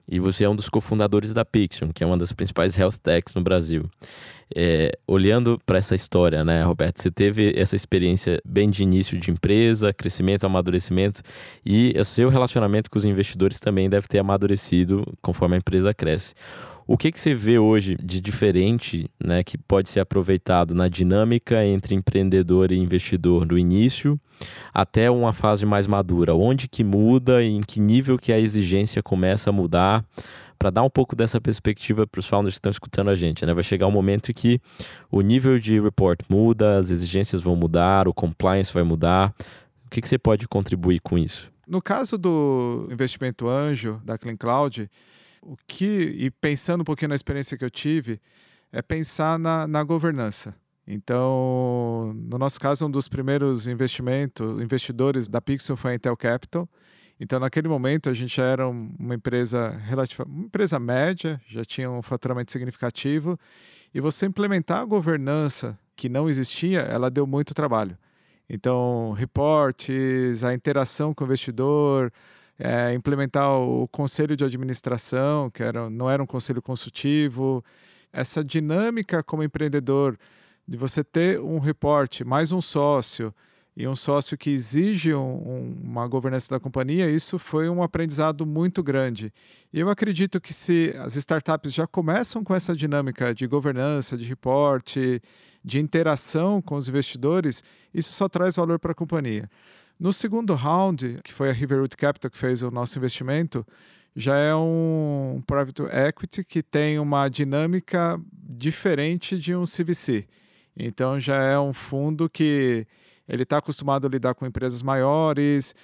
E 0.08 0.20
você 0.20 0.44
é 0.44 0.48
um 0.48 0.54
dos 0.54 0.68
cofundadores 0.68 1.34
da 1.34 1.44
Pixion, 1.44 1.90
que 1.92 2.04
é 2.04 2.06
uma 2.06 2.16
das 2.16 2.32
principais 2.32 2.76
health 2.78 2.94
techs 3.02 3.34
no 3.34 3.42
Brasil. 3.42 3.88
É, 4.54 4.96
olhando 5.06 5.60
para 5.66 5.78
essa 5.78 5.94
história, 5.94 6.44
né, 6.44 6.62
Roberto? 6.62 7.02
Você 7.02 7.10
teve 7.10 7.52
essa 7.56 7.74
experiência 7.74 8.40
bem 8.44 8.70
de 8.70 8.84
início 8.84 9.18
de 9.18 9.30
empresa, 9.30 9.92
crescimento, 9.92 10.46
amadurecimento, 10.46 11.20
e 11.64 11.92
o 11.98 12.04
seu 12.04 12.28
relacionamento 12.28 12.88
com 12.88 12.98
os 12.98 13.04
investidores 13.04 13.58
também 13.58 13.90
deve 13.90 14.06
ter 14.06 14.20
amadurecido 14.20 15.04
conforme 15.20 15.56
a 15.56 15.58
empresa 15.58 15.92
cresce. 15.92 16.34
O 16.88 16.96
que, 16.96 17.10
que 17.10 17.18
você 17.18 17.34
vê 17.34 17.58
hoje 17.58 17.96
de 18.00 18.20
diferente, 18.20 19.10
né, 19.22 19.42
que 19.42 19.58
pode 19.58 19.88
ser 19.88 19.98
aproveitado 19.98 20.72
na 20.72 20.86
dinâmica 20.86 21.64
entre 21.64 21.96
empreendedor 21.96 22.70
e 22.70 22.78
investidor 22.78 23.44
do 23.44 23.58
início 23.58 24.20
até 24.72 25.10
uma 25.10 25.32
fase 25.32 25.66
mais 25.66 25.88
madura? 25.88 26.32
Onde 26.36 26.68
que 26.68 26.84
muda 26.84 27.42
e 27.42 27.48
em 27.48 27.60
que 27.60 27.80
nível 27.80 28.16
que 28.16 28.32
a 28.32 28.38
exigência 28.38 29.02
começa 29.02 29.50
a 29.50 29.52
mudar? 29.52 30.04
Para 30.56 30.70
dar 30.70 30.84
um 30.84 30.88
pouco 30.88 31.16
dessa 31.16 31.40
perspectiva 31.40 32.06
para 32.06 32.20
os 32.20 32.26
founders 32.26 32.54
que 32.54 32.58
estão 32.58 32.70
escutando 32.70 33.10
a 33.10 33.16
gente, 33.16 33.44
né? 33.44 33.52
Vai 33.52 33.64
chegar 33.64 33.88
um 33.88 33.90
momento 33.90 34.32
que 34.32 34.60
o 35.10 35.20
nível 35.20 35.58
de 35.58 35.80
report 35.80 36.20
muda, 36.28 36.78
as 36.78 36.90
exigências 36.90 37.42
vão 37.42 37.56
mudar, 37.56 38.06
o 38.06 38.14
compliance 38.14 38.72
vai 38.72 38.84
mudar. 38.84 39.34
O 39.84 39.90
que, 39.90 40.00
que 40.00 40.08
você 40.08 40.16
pode 40.16 40.46
contribuir 40.46 41.00
com 41.00 41.18
isso? 41.18 41.50
No 41.66 41.82
caso 41.82 42.16
do 42.16 42.88
investimento 42.90 43.48
anjo 43.48 44.00
da 44.04 44.16
Clean 44.16 44.36
Cloud, 44.36 44.88
o 45.42 45.56
que, 45.66 46.14
e 46.18 46.30
pensando 46.30 46.80
um 46.80 46.84
pouquinho 46.84 47.10
na 47.10 47.14
experiência 47.14 47.56
que 47.56 47.64
eu 47.64 47.70
tive, 47.70 48.20
é 48.72 48.82
pensar 48.82 49.38
na, 49.38 49.66
na 49.66 49.82
governança. 49.82 50.54
Então, 50.86 52.12
no 52.14 52.38
nosso 52.38 52.60
caso, 52.60 52.86
um 52.86 52.90
dos 52.90 53.08
primeiros 53.08 53.66
investimentos, 53.66 54.60
investidores 54.60 55.28
da 55.28 55.40
Pixel 55.40 55.76
foi 55.76 55.92
a 55.92 55.94
Intel 55.96 56.16
Capital. 56.16 56.68
Então, 57.18 57.40
naquele 57.40 57.66
momento, 57.66 58.08
a 58.08 58.12
gente 58.12 58.40
era 58.40 58.68
uma 58.68 59.14
empresa 59.14 59.70
relativa, 59.70 60.24
uma 60.24 60.44
empresa 60.44 60.78
média, 60.78 61.40
já 61.48 61.64
tinha 61.64 61.90
um 61.90 62.02
faturamento 62.02 62.52
significativo, 62.52 63.38
e 63.92 64.00
você 64.00 64.26
implementar 64.26 64.80
a 64.80 64.84
governança 64.84 65.78
que 65.96 66.08
não 66.08 66.28
existia, 66.28 66.80
ela 66.80 67.10
deu 67.10 67.26
muito 67.26 67.54
trabalho. 67.54 67.96
Então, 68.48 69.12
reportes, 69.12 70.44
a 70.44 70.54
interação 70.54 71.12
com 71.12 71.24
o 71.24 71.26
investidor, 71.26 72.12
é, 72.58 72.94
implementar 72.94 73.50
o 73.52 73.86
conselho 73.88 74.36
de 74.36 74.44
administração, 74.44 75.50
que 75.50 75.62
era, 75.62 75.90
não 75.90 76.10
era 76.10 76.22
um 76.22 76.26
conselho 76.26 76.62
consultivo, 76.62 77.64
essa 78.12 78.42
dinâmica 78.42 79.22
como 79.22 79.42
empreendedor 79.42 80.18
de 80.66 80.76
você 80.76 81.04
ter 81.04 81.40
um 81.40 81.58
reporte, 81.58 82.24
mais 82.24 82.52
um 82.52 82.60
sócio, 82.60 83.32
e 83.76 83.86
um 83.86 83.94
sócio 83.94 84.38
que 84.38 84.48
exige 84.48 85.14
um, 85.14 85.20
um, 85.20 85.80
uma 85.84 86.08
governança 86.08 86.48
da 86.48 86.58
companhia, 86.58 87.10
isso 87.10 87.38
foi 87.38 87.68
um 87.68 87.82
aprendizado 87.82 88.46
muito 88.46 88.82
grande. 88.82 89.30
E 89.70 89.78
eu 89.78 89.90
acredito 89.90 90.40
que 90.40 90.54
se 90.54 90.94
as 90.98 91.14
startups 91.14 91.74
já 91.74 91.86
começam 91.86 92.42
com 92.42 92.54
essa 92.54 92.74
dinâmica 92.74 93.34
de 93.34 93.46
governança, 93.46 94.16
de 94.16 94.24
reporte, 94.24 95.20
de 95.62 95.78
interação 95.78 96.62
com 96.62 96.76
os 96.76 96.88
investidores, 96.88 97.62
isso 97.92 98.14
só 98.14 98.30
traz 98.30 98.56
valor 98.56 98.78
para 98.78 98.92
a 98.92 98.94
companhia. 98.94 99.50
No 99.98 100.12
segundo 100.12 100.54
round, 100.54 101.20
que 101.24 101.32
foi 101.32 101.48
a 101.48 101.52
Riverwood 101.52 101.96
Capital 101.96 102.30
que 102.30 102.36
fez 102.36 102.62
o 102.62 102.70
nosso 102.70 102.98
investimento, 102.98 103.66
já 104.14 104.36
é 104.36 104.54
um 104.54 105.42
private 105.46 105.82
equity 105.82 106.44
que 106.44 106.62
tem 106.62 106.98
uma 106.98 107.28
dinâmica 107.28 108.20
diferente 108.32 109.38
de 109.38 109.54
um 109.54 109.64
CVC. 109.64 110.26
Então 110.76 111.18
já 111.18 111.42
é 111.42 111.58
um 111.58 111.72
fundo 111.72 112.28
que 112.28 112.86
ele 113.26 113.42
está 113.42 113.58
acostumado 113.58 114.06
a 114.06 114.10
lidar 114.10 114.34
com 114.34 114.46
empresas 114.46 114.82
maiores 114.82 115.74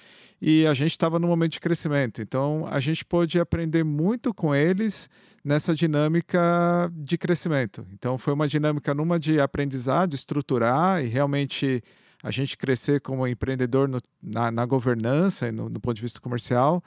e 0.41 0.65
a 0.67 0.73
gente 0.73 0.91
estava 0.91 1.17
no 1.17 1.27
momento 1.27 1.53
de 1.53 1.59
crescimento. 1.59 2.21
Então 2.21 2.67
a 2.69 2.79
gente 2.79 3.03
pôde 3.03 3.39
aprender 3.39 3.83
muito 3.83 4.33
com 4.33 4.53
eles 4.53 5.09
nessa 5.43 5.73
dinâmica 5.73 6.91
de 6.93 7.17
crescimento. 7.17 7.85
Então 7.93 8.17
foi 8.17 8.33
uma 8.33 8.47
dinâmica 8.47 8.93
numa 8.93 9.19
de 9.19 9.39
aprendizado, 9.39 10.13
estruturar 10.13 11.03
e 11.03 11.07
realmente 11.07 11.83
a 12.23 12.31
gente 12.31 12.57
crescer 12.57 13.01
como 13.01 13.27
empreendedor 13.27 13.89
no, 13.89 13.99
na, 14.21 14.49
na, 14.49 14.65
governança 14.65 15.49
e 15.49 15.51
no, 15.51 15.69
no, 15.69 15.79
ponto 15.81 15.97
de 15.97 16.01
vista 16.01 16.21
comercial. 16.21 16.81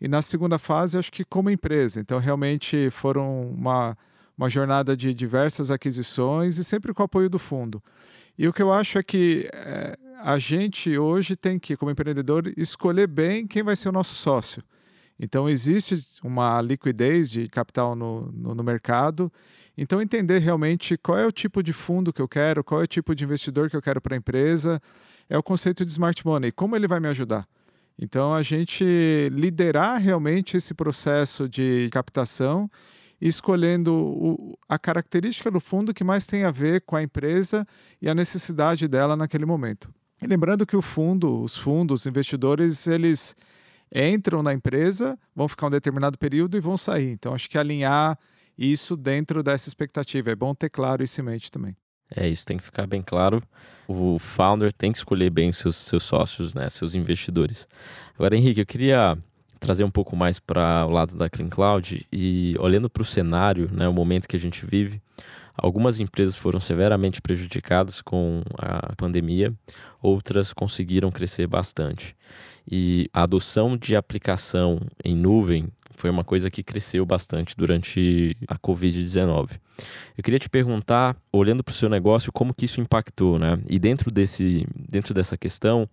E 0.00 0.08
na 0.08 0.20
segunda 0.20 0.58
fase, 0.58 0.98
acho 0.98 1.12
que 1.12 1.24
como 1.24 1.48
empresa. 1.48 2.00
Então, 2.00 2.18
realmente 2.18 2.90
foram 2.90 3.42
uma, 3.42 3.96
uma 4.36 4.50
jornada 4.50 4.96
de 4.96 5.14
diversas 5.14 5.70
aquisições 5.70 6.58
e 6.58 6.64
sempre 6.64 6.92
com 6.92 7.02
o 7.02 7.04
apoio 7.04 7.30
do 7.30 7.38
fundo. 7.38 7.80
E 8.36 8.48
o 8.48 8.52
que 8.52 8.60
eu 8.60 8.72
acho 8.72 8.98
é 8.98 9.02
que 9.04 9.48
é, 9.52 9.96
a 10.20 10.36
gente 10.36 10.98
hoje 10.98 11.36
tem 11.36 11.60
que, 11.60 11.76
como 11.76 11.92
empreendedor, 11.92 12.52
escolher 12.56 13.06
bem 13.06 13.46
quem 13.46 13.62
vai 13.62 13.76
ser 13.76 13.88
o 13.88 13.92
nosso 13.92 14.16
sócio. 14.16 14.64
Então, 15.18 15.48
existe 15.48 15.96
uma 16.22 16.60
liquidez 16.60 17.30
de 17.30 17.48
capital 17.48 17.94
no, 17.94 18.32
no, 18.32 18.54
no, 18.54 18.64
mercado. 18.64 19.32
Então, 19.76 20.02
entender 20.02 20.38
realmente 20.40 20.96
qual 20.96 21.18
é 21.18 21.26
o 21.26 21.32
tipo 21.32 21.62
de 21.62 21.72
fundo 21.72 22.12
que 22.12 22.20
eu 22.20 22.28
quero, 22.28 22.64
qual 22.64 22.80
é 22.80 22.84
o 22.84 22.88
tipo 22.88 23.14
de 23.14 23.24
investidor 23.24 23.70
que 23.70 23.76
eu 23.76 23.82
quero 23.82 24.00
para 24.00 24.14
a 24.14 24.18
empresa, 24.18 24.80
é 25.28 25.38
o 25.38 25.42
conceito 25.42 25.84
de 25.84 25.92
smart 25.92 26.24
money. 26.26 26.50
Como 26.50 26.74
ele 26.74 26.88
vai 26.88 26.98
me 26.98 27.08
ajudar? 27.08 27.46
Então, 27.98 28.34
a 28.34 28.42
gente 28.42 28.84
liderar 29.32 30.00
realmente 30.00 30.56
esse 30.56 30.74
processo 30.74 31.48
de 31.48 31.88
captação 31.92 32.70
escolhendo 33.22 33.94
o, 33.94 34.58
a 34.68 34.76
característica 34.76 35.48
do 35.48 35.60
fundo 35.60 35.94
que 35.94 36.02
mais 36.02 36.26
tem 36.26 36.42
a 36.42 36.50
ver 36.50 36.80
com 36.80 36.96
a 36.96 37.02
empresa 37.02 37.64
e 38.00 38.08
a 38.08 38.14
necessidade 38.14 38.88
dela 38.88 39.16
naquele 39.16 39.46
momento. 39.46 39.94
E 40.20 40.26
lembrando 40.26 40.66
que 40.66 40.76
o 40.76 40.82
fundo, 40.82 41.40
os 41.40 41.56
fundos, 41.56 42.00
os 42.00 42.06
investidores, 42.06 42.88
eles 42.88 43.36
entram 43.94 44.42
na 44.42 44.52
empresa, 44.52 45.18
vão 45.34 45.46
ficar 45.48 45.66
um 45.66 45.70
determinado 45.70 46.16
período 46.16 46.56
e 46.56 46.60
vão 46.60 46.76
sair. 46.76 47.10
Então, 47.10 47.34
acho 47.34 47.48
que 47.48 47.58
alinhar 47.58 48.18
isso 48.56 48.96
dentro 48.96 49.42
dessa 49.42 49.68
expectativa. 49.68 50.30
É 50.30 50.34
bom 50.34 50.54
ter 50.54 50.70
claro 50.70 51.02
isso 51.02 51.20
em 51.20 51.24
mente 51.24 51.50
também. 51.50 51.76
É, 52.14 52.28
isso 52.28 52.46
tem 52.46 52.58
que 52.58 52.64
ficar 52.64 52.86
bem 52.86 53.02
claro. 53.02 53.42
O 53.88 54.18
founder 54.18 54.72
tem 54.72 54.92
que 54.92 54.98
escolher 54.98 55.30
bem 55.30 55.52
seus, 55.52 55.76
seus 55.76 56.02
sócios, 56.02 56.54
né, 56.54 56.68
seus 56.68 56.94
investidores. 56.94 57.66
Agora, 58.14 58.36
Henrique, 58.36 58.60
eu 58.60 58.66
queria 58.66 59.16
trazer 59.62 59.84
um 59.84 59.90
pouco 59.90 60.16
mais 60.16 60.40
para 60.40 60.84
o 60.86 60.90
lado 60.90 61.16
da 61.16 61.30
Clean 61.30 61.48
Cloud 61.48 62.04
e 62.12 62.56
olhando 62.58 62.90
para 62.90 63.00
o 63.00 63.06
cenário, 63.06 63.70
né, 63.72 63.88
o 63.88 63.92
momento 63.92 64.26
que 64.26 64.36
a 64.36 64.40
gente 64.40 64.66
vive, 64.66 65.00
algumas 65.56 66.00
empresas 66.00 66.34
foram 66.34 66.58
severamente 66.58 67.22
prejudicadas 67.22 68.02
com 68.02 68.42
a 68.58 68.94
pandemia, 68.96 69.54
outras 70.02 70.52
conseguiram 70.52 71.12
crescer 71.12 71.46
bastante. 71.46 72.16
E 72.68 73.08
a 73.12 73.22
adoção 73.22 73.76
de 73.76 73.94
aplicação 73.94 74.80
em 75.04 75.14
nuvem 75.14 75.68
foi 76.02 76.10
uma 76.10 76.24
coisa 76.24 76.50
que 76.50 76.64
cresceu 76.64 77.06
bastante 77.06 77.56
durante 77.56 78.36
a 78.48 78.58
Covid-19. 78.58 79.50
Eu 80.18 80.24
queria 80.24 80.38
te 80.40 80.50
perguntar, 80.50 81.16
olhando 81.32 81.62
para 81.62 81.70
o 81.70 81.74
seu 81.76 81.88
negócio, 81.88 82.32
como 82.32 82.52
que 82.52 82.64
isso 82.64 82.80
impactou, 82.80 83.38
né? 83.38 83.56
E 83.68 83.78
dentro, 83.78 84.10
desse, 84.10 84.66
dentro 84.74 85.14
dessa 85.14 85.36
questão, 85.36 85.88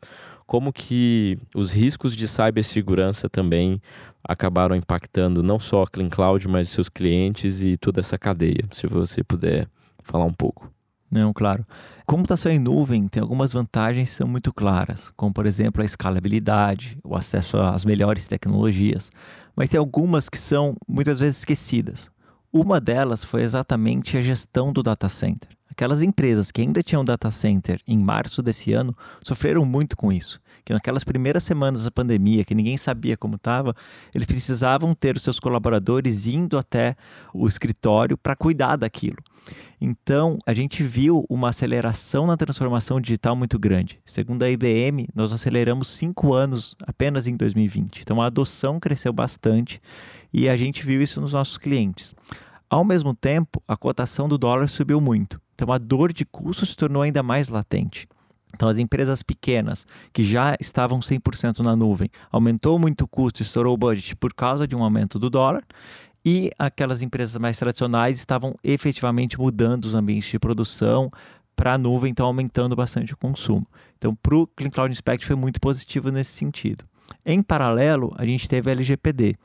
como 0.48 0.74
que 0.74 1.38
os 1.54 1.72
riscos 1.72 2.16
de 2.16 2.28
cibersegurança 2.28 3.30
também 3.30 3.80
acabaram 4.24 4.76
impactando 4.76 5.44
não 5.44 5.60
só 5.60 5.84
a 5.84 5.88
Clean 5.88 6.10
Cloud, 6.10 6.48
mas 6.48 6.70
seus 6.70 6.90
clientes 6.90 7.62
e 7.62 7.78
toda 7.78 8.00
essa 8.00 8.18
cadeia, 8.18 8.66
se 8.72 8.88
você 8.88 9.24
puder 9.24 9.68
falar 10.04 10.26
um 10.26 10.34
pouco. 10.34 10.72
Não, 11.12 11.34
claro. 11.34 11.66
Computação 12.06 12.52
em 12.52 12.60
nuvem 12.60 13.08
tem 13.08 13.22
algumas 13.22 13.52
vantagens 13.52 14.10
que 14.10 14.16
são 14.16 14.28
muito 14.28 14.54
claras, 14.54 15.12
como 15.16 15.34
por 15.34 15.46
exemplo 15.46 15.82
a 15.82 15.86
escalabilidade, 15.86 17.00
o 17.04 17.16
acesso 17.16 17.58
às 17.58 17.84
melhores 17.84 18.28
tecnologias, 18.28 19.12
mas 19.60 19.68
tem 19.68 19.78
algumas 19.78 20.30
que 20.30 20.38
são 20.38 20.78
muitas 20.88 21.20
vezes 21.20 21.40
esquecidas. 21.40 22.10
Uma 22.50 22.80
delas 22.80 23.26
foi 23.26 23.44
exatamente 23.44 24.18
a 24.18 24.22
gestão 24.22 24.72
do 24.72 24.82
data 24.82 25.10
center. 25.10 25.50
Aquelas 25.70 26.02
empresas 26.02 26.50
que 26.50 26.62
ainda 26.62 26.82
tinham 26.82 27.04
data 27.04 27.30
center 27.30 27.82
em 27.86 28.02
março 28.02 28.42
desse 28.42 28.72
ano 28.72 28.96
sofreram 29.22 29.66
muito 29.66 29.98
com 29.98 30.14
isso. 30.14 30.40
Que 30.64 30.72
naquelas 30.72 31.04
primeiras 31.04 31.44
semanas 31.44 31.84
da 31.84 31.92
pandemia, 31.92 32.46
que 32.46 32.56
ninguém 32.56 32.78
sabia 32.78 33.18
como 33.18 33.36
estava, 33.36 33.76
eles 34.16 34.26
precisavam 34.26 34.96
ter 34.96 35.18
os 35.18 35.24
seus 35.24 35.42
colaboradores 35.42 36.26
indo 36.26 36.58
até 36.58 36.96
o 37.34 37.46
escritório 37.46 38.18
para 38.18 38.38
cuidar 38.38 38.78
daquilo. 38.78 39.18
Então, 39.82 40.38
a 40.46 40.54
gente 40.54 40.84
viu 40.84 41.26
uma 41.30 41.50
aceleração 41.50 42.28
na 42.28 42.36
transformação 42.36 43.00
digital 43.00 43.36
muito 43.36 43.58
grande. 43.58 44.00
Segundo 44.06 44.44
a 44.44 44.50
IBM, 44.50 45.08
nós 45.16 45.32
aceleramos 45.32 45.88
cinco 45.88 46.34
anos 46.34 46.76
apenas 46.86 47.28
em 47.28 47.36
2020. 47.36 48.02
Então, 48.02 48.22
a 48.22 48.26
adoção 48.26 48.80
cresceu 48.80 49.14
bastante 49.14 49.82
e 50.34 50.50
a 50.50 50.58
gente 50.58 50.86
viu 50.86 51.02
isso 51.02 51.22
nos 51.22 51.34
nossos 51.34 51.58
clientes. 51.58 52.14
Ao 52.70 52.84
mesmo 52.84 53.16
tempo, 53.16 53.64
a 53.68 53.76
cotação 53.76 54.28
do 54.28 54.38
dólar 54.38 54.68
subiu 54.68 55.02
muito. 55.02 55.42
Então, 55.56 55.72
a 55.72 55.78
dor 55.78 56.14
de 56.14 56.26
custo 56.26 56.66
se 56.66 56.76
tornou 56.76 57.02
ainda 57.02 57.24
mais 57.24 57.50
latente. 57.50 58.08
Então, 58.54 58.68
as 58.68 58.80
empresas 58.80 59.22
pequenas 59.22 59.86
que 60.12 60.24
já 60.24 60.56
estavam 60.60 61.00
100% 61.00 61.60
na 61.60 61.76
nuvem, 61.76 62.10
aumentou 62.32 62.80
muito 62.80 63.04
o 63.04 63.08
custo, 63.08 63.42
estourou 63.42 63.74
o 63.74 63.78
budget 63.78 64.16
por 64.16 64.34
causa 64.34 64.68
de 64.68 64.76
um 64.76 64.84
aumento 64.84 65.20
do 65.20 65.30
dólar 65.30 65.64
e 66.26 66.52
aquelas 66.58 67.02
empresas 67.02 67.36
mais 67.38 67.58
tradicionais 67.58 68.18
estavam 68.18 68.56
efetivamente 68.64 69.40
mudando 69.40 69.86
os 69.86 69.96
ambientes 69.96 70.30
de 70.30 70.40
produção 70.40 71.10
para 71.56 71.74
a 71.74 71.78
nuvem, 71.78 72.12
então 72.12 72.26
aumentando 72.26 72.76
bastante 72.76 73.14
o 73.14 73.18
consumo. 73.18 73.68
Então, 73.98 74.16
para 74.16 74.36
o 74.36 74.48
Clean 74.48 74.70
Cloud 74.70 74.92
Inspect 74.92 75.26
foi 75.26 75.36
muito 75.36 75.60
positivo 75.60 76.10
nesse 76.10 76.32
sentido. 76.32 76.86
Em 77.26 77.42
paralelo, 77.42 78.14
a 78.18 78.26
gente 78.26 78.48
teve 78.48 78.70
a 78.70 78.74
LGPD. 78.74 79.36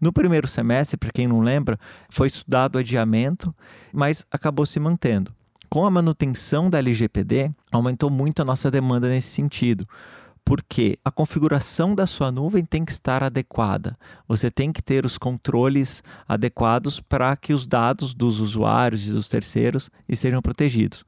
No 0.00 0.12
primeiro 0.12 0.48
semestre, 0.48 0.96
para 0.96 1.12
quem 1.12 1.28
não 1.28 1.40
lembra, 1.40 1.78
foi 2.08 2.26
estudado 2.26 2.78
adiamento, 2.78 3.54
mas 3.92 4.26
acabou 4.30 4.66
se 4.66 4.80
mantendo. 4.80 5.32
Com 5.68 5.86
a 5.86 5.90
manutenção 5.90 6.68
da 6.68 6.78
LGPD, 6.78 7.52
aumentou 7.70 8.10
muito 8.10 8.42
a 8.42 8.44
nossa 8.44 8.70
demanda 8.70 9.08
nesse 9.08 9.28
sentido 9.28 9.86
porque 10.44 10.98
a 11.04 11.10
configuração 11.10 11.94
da 11.94 12.06
sua 12.06 12.30
nuvem 12.30 12.64
tem 12.64 12.84
que 12.84 12.92
estar 12.92 13.22
adequada. 13.22 13.96
Você 14.26 14.50
tem 14.50 14.72
que 14.72 14.82
ter 14.82 15.04
os 15.04 15.18
controles 15.18 16.02
adequados 16.28 17.00
para 17.00 17.36
que 17.36 17.52
os 17.52 17.66
dados 17.66 18.14
dos 18.14 18.40
usuários 18.40 19.06
e 19.06 19.10
dos 19.10 19.28
terceiros 19.28 19.90
estejam 20.08 20.42
protegidos. 20.42 21.04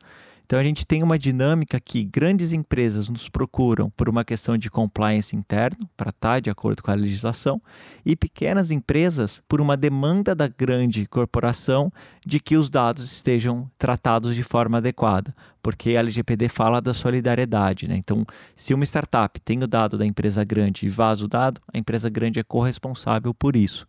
Então 0.53 0.61
a 0.61 0.65
gente 0.65 0.87
tem 0.87 1.03
uma 1.03 1.19
dinâmica 1.19 1.81
que 1.81 2.05
grandes 2.05 2.53
empresas 2.53 3.09
nos 3.09 3.27
procuram 3.27 3.89
por 3.89 4.07
uma 4.07 4.23
questão 4.23 4.59
de 4.59 4.71
compliance 4.71 5.35
interno, 5.35 5.89
para 5.97 6.11
estar 6.11 6.43
de 6.43 6.51
acordo 6.51 6.83
com 6.83 6.91
a 6.91 6.95
legislação, 6.95 7.59
e 8.05 8.15
pequenas 8.15 8.71
empresas 8.71 9.43
por 9.49 9.63
uma 9.63 9.79
demanda 9.79 10.35
da 10.35 10.47
grande 10.47 11.07
corporação 11.07 11.91
de 12.23 12.39
que 12.39 12.55
os 12.55 12.69
dados 12.69 13.11
estejam 13.11 13.67
tratados 13.79 14.37
de 14.37 14.43
forma 14.43 14.77
adequada, 14.77 15.35
porque 15.63 15.97
a 15.97 16.01
LGPD 16.01 16.51
fala 16.51 16.83
da 16.83 16.93
solidariedade. 16.93 17.89
Né? 17.89 17.97
Então, 17.97 18.23
se 18.55 18.75
uma 18.75 18.85
startup 18.85 19.41
tem 19.41 19.63
o 19.63 19.67
dado 19.67 19.97
da 19.97 20.05
empresa 20.05 20.45
grande 20.45 20.85
e 20.85 20.91
vaza 20.91 21.25
o 21.25 21.29
dado, 21.29 21.63
a 21.73 21.79
empresa 21.79 22.11
grande 22.11 22.39
é 22.39 22.43
corresponsável 22.43 23.33
por 23.33 23.57
isso. 23.57 23.87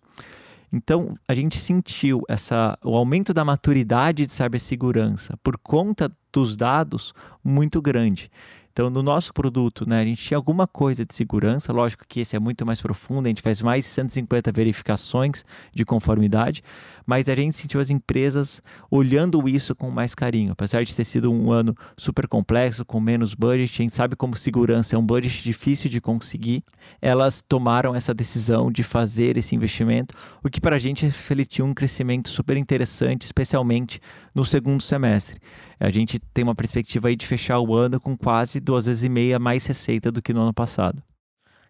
Então, 0.72 1.14
a 1.28 1.36
gente 1.36 1.60
sentiu 1.60 2.24
essa, 2.30 2.80
o 2.82 2.96
aumento 2.96 3.34
da 3.34 3.44
maturidade 3.44 4.26
de 4.26 4.32
cibersegurança 4.32 5.38
por 5.44 5.58
conta 5.58 6.10
dos 6.34 6.58
dados 6.58 7.14
muito 7.44 7.82
grande. 7.82 8.30
Então, 8.74 8.90
no 8.90 9.04
nosso 9.04 9.32
produto, 9.32 9.88
né, 9.88 10.02
a 10.02 10.04
gente 10.04 10.24
tinha 10.24 10.36
alguma 10.36 10.66
coisa 10.66 11.06
de 11.06 11.14
segurança, 11.14 11.72
lógico 11.72 12.06
que 12.08 12.22
esse 12.22 12.36
é 12.36 12.40
muito 12.40 12.66
mais 12.66 12.82
profundo, 12.82 13.28
a 13.28 13.30
gente 13.30 13.44
faz 13.44 13.62
mais 13.62 13.86
de 13.86 13.92
150 13.92 14.52
verificações 14.52 15.46
de 15.72 15.86
conformidade, 15.86 16.64
mas 17.06 17.30
a 17.30 17.36
gente 17.36 17.56
sentiu 17.56 17.80
as 17.80 17.92
empresas 17.92 18.64
olhando 18.90 19.48
isso 19.48 19.76
com 19.76 19.92
mais 19.92 20.16
carinho. 20.16 20.54
Apesar 20.54 20.84
de 20.84 20.96
ter 20.96 21.06
sido 21.06 21.32
um 21.32 21.52
ano 21.52 21.76
super 21.96 22.28
complexo, 22.28 22.84
com 22.84 23.00
menos 23.00 23.36
budget, 23.36 23.80
a 23.80 23.84
gente 23.84 23.96
sabe 23.96 24.16
como 24.16 24.36
segurança 24.36 24.96
é 24.96 24.98
um 24.98 25.06
budget 25.06 25.44
difícil 25.44 25.88
de 25.88 26.02
conseguir, 26.02 26.64
elas 27.00 27.44
tomaram 27.48 27.94
essa 27.94 28.12
decisão 28.12 28.72
de 28.72 28.82
fazer 28.82 29.38
esse 29.38 29.56
investimento, 29.56 30.16
o 30.44 30.50
que 30.50 30.60
para 30.60 30.78
a 30.78 30.80
gente 30.80 31.06
refletiu 31.06 31.64
um 31.64 31.76
crescimento 31.76 32.30
super 32.30 32.58
interessante, 32.58 33.22
especialmente 33.22 34.00
no 34.34 34.44
segundo 34.44 34.82
semestre. 34.82 35.40
A 35.80 35.90
gente 35.90 36.18
tem 36.34 36.44
uma 36.44 36.56
perspectiva 36.56 37.10
aí 37.10 37.16
de 37.16 37.28
fechar 37.28 37.60
o 37.60 37.76
ano 37.76 38.00
com 38.00 38.18
quase 38.18 38.63
duas 38.64 38.86
vezes 38.86 39.04
e 39.04 39.10
meia 39.10 39.38
mais 39.38 39.66
receita 39.66 40.12
do 40.12 40.22
que 40.22 40.34
no 40.34 40.42
ano 40.42 40.54
passado. 40.54 41.02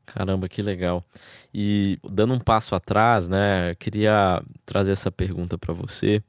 Caramba, 0.06 0.50
que 0.50 0.62
legal. 0.62 1.06
E 1.54 1.98
dando 2.10 2.34
um 2.34 2.40
passo 2.40 2.76
atrás, 2.76 3.28
né, 3.28 3.74
queria 3.76 4.44
trazer 4.66 4.92
essa 4.92 5.12
pergunta 5.12 5.58
para 5.58 5.74
você, 5.74 6.22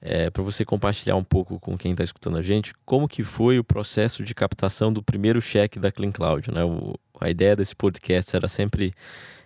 é, 0.00 0.30
para 0.30 0.42
você 0.42 0.64
compartilhar 0.64 1.16
um 1.16 1.24
pouco 1.24 1.58
com 1.60 1.78
quem 1.78 1.92
está 1.92 2.02
escutando 2.02 2.36
a 2.36 2.42
gente, 2.42 2.74
como 2.84 3.08
que 3.08 3.22
foi 3.22 3.58
o 3.58 3.64
processo 3.64 4.24
de 4.24 4.34
captação 4.34 4.92
do 4.92 5.02
primeiro 5.02 5.40
cheque 5.40 5.78
da 5.78 5.92
Clean 5.92 6.10
Cloud, 6.12 6.50
né? 6.50 6.64
O, 6.64 6.94
a 7.20 7.30
ideia 7.30 7.54
desse 7.56 7.74
podcast 7.74 8.34
era 8.34 8.48
sempre 8.48 8.92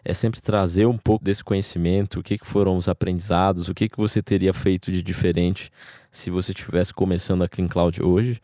é 0.04 0.14
sempre 0.14 0.40
trazer 0.40 0.86
um 0.86 0.96
pouco 0.96 1.24
desse 1.24 1.42
conhecimento, 1.42 2.20
o 2.20 2.22
que, 2.22 2.38
que 2.38 2.46
foram 2.46 2.76
os 2.76 2.88
aprendizados, 2.88 3.68
o 3.68 3.74
que, 3.74 3.88
que 3.88 3.96
você 3.96 4.22
teria 4.22 4.52
feito 4.52 4.90
de 4.90 5.02
diferente 5.02 5.70
se 6.10 6.30
você 6.30 6.52
estivesse 6.52 6.92
começando 6.92 7.42
a 7.42 7.48
Clean 7.48 7.68
Cloud 7.68 8.02
hoje. 8.02 8.40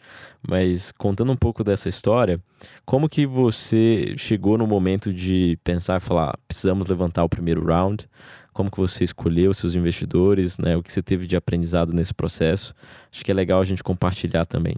Mas 0.47 0.93
contando 0.93 1.33
um 1.33 1.37
pouco 1.37 1.65
dessa 1.65 1.89
história, 1.89 2.41
como 2.85 3.09
que 3.09 3.27
você 3.27 4.15
chegou 4.17 4.59
no 4.59 4.67
momento 4.67 5.13
de 5.13 5.59
pensar 5.65 5.99
e 5.99 6.05
falar, 6.05 6.31
ah, 6.31 6.39
precisamos 6.47 6.87
levantar 6.87 7.25
o 7.25 7.29
primeiro 7.29 7.65
round? 7.65 8.09
Como 8.53 8.71
que 8.71 8.79
você 8.79 9.03
escolheu 9.03 9.53
seus 9.53 9.75
investidores, 9.75 10.59
né? 10.59 10.77
O 10.77 10.83
que 10.83 10.93
você 10.93 11.03
teve 11.03 11.27
de 11.27 11.37
aprendizado 11.37 11.93
nesse 11.93 12.15
processo? 12.15 12.73
Acho 13.13 13.25
que 13.25 13.31
é 13.31 13.35
legal 13.35 13.61
a 13.61 13.65
gente 13.65 13.83
compartilhar 13.83 14.45
também. 14.45 14.77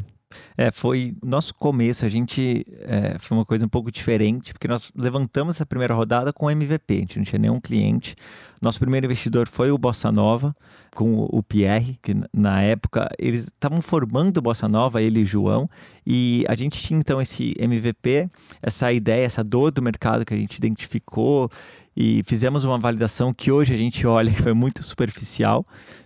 É, 0.56 0.70
foi 0.70 1.12
nosso 1.24 1.54
começo. 1.54 2.04
A 2.04 2.08
gente 2.08 2.66
é, 2.80 3.18
foi 3.18 3.36
uma 3.36 3.44
coisa 3.44 3.64
um 3.64 3.68
pouco 3.68 3.90
diferente, 3.90 4.52
porque 4.52 4.68
nós 4.68 4.90
levantamos 4.96 5.56
essa 5.56 5.66
primeira 5.66 5.94
rodada 5.94 6.32
com 6.32 6.50
MVP. 6.50 6.94
A 6.94 6.98
gente 6.98 7.18
não 7.18 7.24
tinha 7.24 7.38
nenhum 7.38 7.60
cliente. 7.60 8.14
Nosso 8.60 8.78
primeiro 8.78 9.06
investidor 9.06 9.46
foi 9.48 9.70
o 9.70 9.76
Bossa 9.76 10.10
Nova, 10.10 10.56
com 10.94 11.28
o 11.30 11.42
Pierre, 11.42 11.98
que 12.02 12.16
na 12.32 12.62
época 12.62 13.08
eles 13.18 13.44
estavam 13.44 13.82
formando 13.82 14.38
o 14.38 14.42
Bossa 14.42 14.66
Nova, 14.66 15.02
ele 15.02 15.20
e 15.20 15.24
João, 15.26 15.68
e 16.06 16.44
a 16.48 16.54
gente 16.54 16.80
tinha 16.80 16.98
então 16.98 17.20
esse 17.20 17.54
MVP, 17.58 18.30
essa 18.62 18.90
ideia, 18.92 19.26
essa 19.26 19.44
dor 19.44 19.70
do 19.70 19.82
mercado 19.82 20.24
que 20.24 20.32
a 20.32 20.36
gente 20.36 20.56
identificou 20.56 21.50
e 21.94 22.22
fizemos 22.26 22.64
uma 22.64 22.78
validação 22.78 23.32
que 23.32 23.52
hoje 23.52 23.74
a 23.74 23.76
gente 23.76 24.06
olha 24.06 24.30
que 24.32 24.42
foi 24.42 24.52
muito 24.52 24.82
superficial 24.82 25.64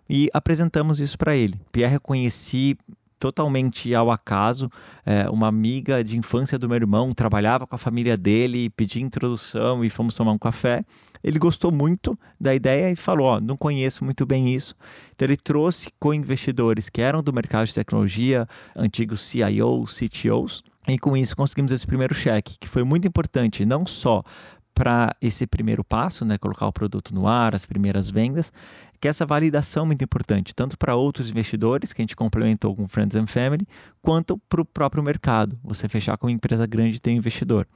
e 0.09 0.29
apresentamos 0.33 0.99
isso 1.01 1.17
para 1.17 1.37
ele. 1.37 1.61
Pierre 1.71 1.95
eu 1.95 2.01
conheci 2.01 2.77
totalmente 3.21 3.95
ao 3.95 4.11
acaso. 4.11 4.69
É, 5.07 5.29
uma 5.31 5.47
amiga 5.47 6.03
de 6.03 6.19
infância 6.19 6.59
do 6.59 6.67
meu 6.67 6.77
irmão 6.77 7.13
trabalhava 7.13 7.67
com 7.67 7.75
a 7.75 7.79
família 7.79 8.17
dele, 8.17 8.71
pedi 8.71 9.01
introdução 9.01 9.85
e 9.85 9.91
fomos 9.91 10.17
tomar 10.17 10.33
um 10.33 10.39
café. 10.39 10.83
Ele 11.23 11.39
gostou 11.39 11.71
muito 11.71 12.19
da 12.41 12.55
ideia 12.55 12.91
e 12.91 12.97
falou: 12.97 13.27
Ó, 13.27 13.41
não 13.41 13.57
conheço 13.57 14.03
muito 14.05 14.25
bem 14.25 14.53
isso. 14.53 14.75
Então, 15.15 15.27
ele 15.27 15.37
trouxe 15.37 15.91
co-investidores 16.01 16.89
que 16.89 17.03
eram 17.03 17.23
do 17.23 17.33
mercado 17.33 17.67
de 17.67 17.75
tecnologia, 17.75 18.49
antigos 18.75 19.21
CIOs, 19.21 19.97
CTOs, 19.99 20.65
e 20.89 20.99
com 20.99 21.15
isso 21.15 21.37
conseguimos 21.37 21.71
esse 21.71 21.87
primeiro 21.87 22.15
cheque, 22.15 22.57
que 22.59 22.69
foi 22.69 22.83
muito 22.83 23.07
importante, 23.07 23.67
não 23.67 23.85
só 23.85 24.25
para 24.81 25.15
esse 25.21 25.47
primeiro 25.47 25.85
passo, 25.85 26.25
né, 26.25 26.39
colocar 26.39 26.67
o 26.67 26.73
produto 26.73 27.15
no 27.15 27.29
ar, 27.29 27.55
as 27.55 27.67
primeiras 27.67 28.11
vendas, 28.11 28.51
que 29.01 29.09
essa 29.09 29.25
validação 29.25 29.85
é 29.85 29.87
muito 29.87 30.05
importante, 30.05 30.55
tanto 30.55 30.77
para 30.77 30.95
outros 30.95 31.31
investidores, 31.31 31.93
que 31.93 32.03
a 32.03 32.05
gente 32.05 32.15
complementou 32.15 32.77
com 32.77 32.87
Friends 32.87 33.17
and 33.17 33.27
Family, 33.27 33.67
quanto 34.03 34.37
para 34.49 34.61
o 34.61 34.65
próprio 34.65 35.03
mercado, 35.03 35.57
você 35.65 35.89
fechar 35.89 36.19
com 36.19 36.27
uma 36.27 36.33
empresa 36.33 36.67
grande 36.67 36.97
e 36.97 37.01
ter 37.01 37.11
um 37.11 37.15
investidor. 37.15 37.67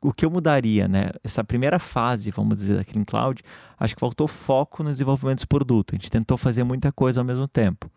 O 0.00 0.12
que 0.12 0.24
eu 0.24 0.30
mudaria, 0.30 0.86
né? 0.86 1.10
Essa 1.24 1.42
primeira 1.42 1.78
fase, 1.80 2.30
vamos 2.30 2.56
dizer, 2.56 2.76
da 2.76 2.84
Clean 2.84 3.04
Cloud, 3.04 3.42
acho 3.78 3.94
que 3.94 4.00
faltou 4.00 4.28
foco 4.28 4.84
no 4.84 4.92
desenvolvimento 4.92 5.40
do 5.40 5.48
produto. 5.48 5.92
A 5.92 5.96
gente 5.96 6.10
tentou 6.10 6.36
fazer 6.36 6.62
muita 6.62 6.92
coisa 6.92 7.20
ao 7.20 7.24
mesmo 7.24 7.48
tempo. 7.48 7.90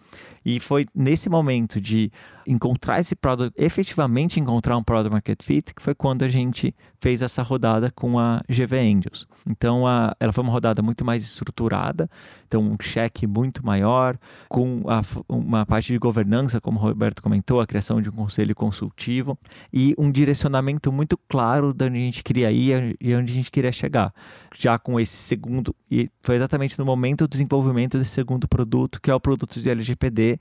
E 0.44 0.60
foi 0.60 0.88
nesse 0.96 1.30
momento 1.30 1.80
de 1.80 2.12
encontrar 2.48 3.00
esse 3.00 3.16
produto, 3.16 3.54
efetivamente 3.56 4.40
encontrar 4.40 4.76
um 4.78 4.84
product 4.84 5.12
market 5.12 5.44
fit, 5.44 5.76
que 5.76 5.82
foi 5.82 5.94
quando 5.94 6.24
a 6.24 6.28
gente 6.28 6.74
fez 7.00 7.22
essa 7.22 7.44
rodada 7.44 7.92
com 7.92 8.18
a 8.18 8.42
GV 8.50 8.78
Angels. 8.78 9.28
Então, 9.48 9.86
a, 9.86 10.16
ela 10.20 10.34
foi 10.34 10.44
uma 10.44 10.52
rodada 10.52 10.82
muito 10.82 11.06
mais 11.06 11.24
estruturada, 11.24 12.10
então 12.48 12.71
um 12.72 12.78
cheque 12.82 13.28
muito 13.28 13.66
maior, 13.66 14.18
com 14.50 14.84
a, 14.88 15.02
uma 15.28 15.66
parte 15.66 15.92
de 15.92 15.98
governança, 15.98 16.62
como 16.62 16.80
o 16.80 16.82
Roberto 16.82 17.22
comentou, 17.22 17.60
a 17.60 17.68
criação 17.68 18.02
de 18.02 18.10
um 18.10 18.14
conselho 18.14 18.56
consultivo 18.56 19.38
e 19.72 19.94
um 19.98 20.12
direcionamento 20.12 20.92
muito 20.92 21.18
claro 21.30 21.74
de 21.74 21.86
onde 21.86 21.98
a 21.98 22.02
gente 22.02 22.24
queria 22.24 22.52
ir 22.52 22.96
e 23.00 23.14
onde 23.14 23.32
a 23.32 23.36
gente 23.36 23.52
queria 23.52 23.72
chegar. 23.72 24.14
Já 24.58 24.78
com 24.80 25.00
esse 25.00 25.16
segundo, 25.16 25.76
e 25.90 26.10
foi 26.22 26.36
exatamente 26.36 26.78
no 26.78 26.86
momento 26.86 27.28
do 27.28 27.32
desenvolvimento 27.32 27.98
desse 27.98 28.12
segundo 28.12 28.48
produto, 28.48 29.00
que 29.02 29.12
é 29.12 29.16
o 29.16 29.20
produto 29.20 29.60
de 29.60 29.70
LGPD, 29.70 30.38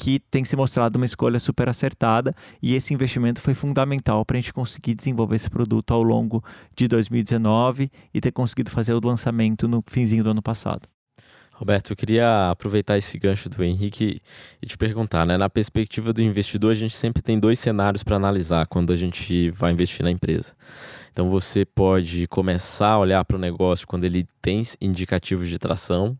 que 0.00 0.18
tem 0.18 0.44
se 0.46 0.56
mostrado 0.56 0.96
uma 0.96 1.04
escolha 1.04 1.38
super 1.38 1.68
acertada 1.68 2.34
e 2.62 2.74
esse 2.74 2.94
investimento 2.94 3.38
foi 3.38 3.52
fundamental 3.52 4.24
para 4.24 4.38
a 4.38 4.40
gente 4.40 4.52
conseguir 4.52 4.94
desenvolver 4.94 5.36
esse 5.36 5.50
produto 5.50 5.92
ao 5.92 6.02
longo 6.02 6.42
de 6.74 6.88
2019 6.88 7.90
e 8.14 8.20
ter 8.20 8.32
conseguido 8.32 8.70
fazer 8.70 8.94
o 8.94 9.00
lançamento 9.04 9.68
no 9.68 9.84
finzinho 9.86 10.24
do 10.24 10.30
ano 10.30 10.42
passado. 10.42 10.88
Roberto, 11.60 11.90
eu 11.90 11.96
queria 11.96 12.50
aproveitar 12.50 12.96
esse 12.96 13.18
gancho 13.18 13.50
do 13.50 13.62
Henrique 13.62 14.22
e 14.62 14.66
te 14.66 14.78
perguntar, 14.78 15.26
né? 15.26 15.36
Na 15.36 15.50
perspectiva 15.50 16.10
do 16.10 16.22
investidor, 16.22 16.70
a 16.70 16.74
gente 16.74 16.94
sempre 16.94 17.20
tem 17.20 17.38
dois 17.38 17.58
cenários 17.58 18.02
para 18.02 18.16
analisar 18.16 18.66
quando 18.66 18.94
a 18.94 18.96
gente 18.96 19.50
vai 19.50 19.70
investir 19.70 20.02
na 20.02 20.10
empresa. 20.10 20.54
Então 21.12 21.28
você 21.28 21.66
pode 21.66 22.26
começar 22.28 22.92
a 22.92 22.98
olhar 22.98 23.22
para 23.26 23.36
o 23.36 23.38
negócio 23.38 23.86
quando 23.86 24.06
ele 24.06 24.26
tem 24.40 24.62
indicativos 24.80 25.50
de 25.50 25.58
tração 25.58 26.16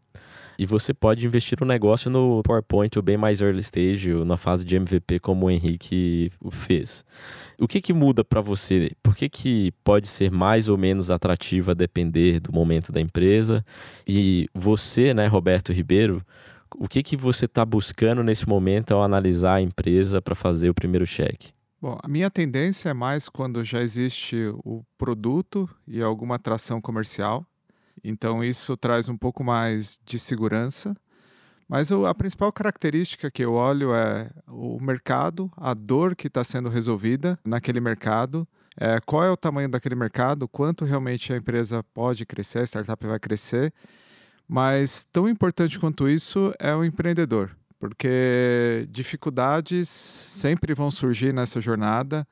e 0.60 0.66
você 0.66 0.92
pode 0.92 1.24
investir 1.24 1.58
no 1.58 1.66
negócio 1.66 2.10
no 2.10 2.42
PowerPoint 2.42 2.94
ou 2.94 3.02
bem 3.02 3.16
mais 3.16 3.40
early 3.40 3.60
stage, 3.60 4.12
ou 4.12 4.26
na 4.26 4.36
fase 4.36 4.62
de 4.62 4.76
MVP, 4.76 5.18
como 5.18 5.46
o 5.46 5.50
Henrique 5.50 6.30
fez. 6.50 7.02
O 7.58 7.66
que, 7.66 7.80
que 7.80 7.94
muda 7.94 8.22
para 8.22 8.42
você? 8.42 8.90
Por 9.02 9.16
que, 9.16 9.30
que 9.30 9.72
pode 9.82 10.06
ser 10.06 10.30
mais 10.30 10.68
ou 10.68 10.76
menos 10.76 11.10
atrativa 11.10 11.70
a 11.70 11.74
depender 11.74 12.40
do 12.40 12.52
momento 12.52 12.92
da 12.92 13.00
empresa? 13.00 13.64
E 14.06 14.50
você, 14.54 15.14
né, 15.14 15.26
Roberto 15.26 15.72
Ribeiro, 15.72 16.22
o 16.76 16.86
que, 16.86 17.02
que 17.02 17.16
você 17.16 17.46
está 17.46 17.64
buscando 17.64 18.22
nesse 18.22 18.46
momento 18.46 18.92
ao 18.92 19.02
analisar 19.02 19.54
a 19.54 19.62
empresa 19.62 20.20
para 20.20 20.34
fazer 20.34 20.68
o 20.68 20.74
primeiro 20.74 21.06
cheque? 21.06 21.54
Bom, 21.80 21.98
a 22.02 22.06
minha 22.06 22.30
tendência 22.30 22.90
é 22.90 22.92
mais 22.92 23.30
quando 23.30 23.64
já 23.64 23.80
existe 23.80 24.36
o 24.62 24.84
produto 24.98 25.66
e 25.88 26.02
alguma 26.02 26.34
atração 26.34 26.82
comercial. 26.82 27.46
Então, 28.02 28.42
isso 28.42 28.76
traz 28.76 29.08
um 29.08 29.16
pouco 29.16 29.44
mais 29.44 30.00
de 30.04 30.18
segurança. 30.18 30.94
Mas 31.68 31.92
a 31.92 32.12
principal 32.14 32.52
característica 32.52 33.30
que 33.30 33.44
eu 33.44 33.52
olho 33.52 33.94
é 33.94 34.28
o 34.48 34.78
mercado, 34.82 35.48
a 35.56 35.72
dor 35.72 36.16
que 36.16 36.26
está 36.26 36.42
sendo 36.42 36.68
resolvida 36.68 37.38
naquele 37.44 37.78
mercado, 37.78 38.46
é, 38.76 38.98
qual 39.00 39.22
é 39.22 39.30
o 39.30 39.36
tamanho 39.36 39.68
daquele 39.68 39.94
mercado, 39.94 40.48
quanto 40.48 40.84
realmente 40.84 41.32
a 41.32 41.36
empresa 41.36 41.82
pode 41.94 42.26
crescer, 42.26 42.58
a 42.58 42.66
startup 42.66 43.06
vai 43.06 43.20
crescer. 43.20 43.72
Mas 44.48 45.04
tão 45.04 45.28
importante 45.28 45.78
quanto 45.78 46.08
isso 46.08 46.52
é 46.58 46.74
o 46.74 46.84
empreendedor, 46.84 47.56
porque 47.78 48.88
dificuldades 48.90 49.88
sempre 49.88 50.74
vão 50.74 50.90
surgir 50.90 51.32
nessa 51.32 51.60
jornada. 51.60 52.26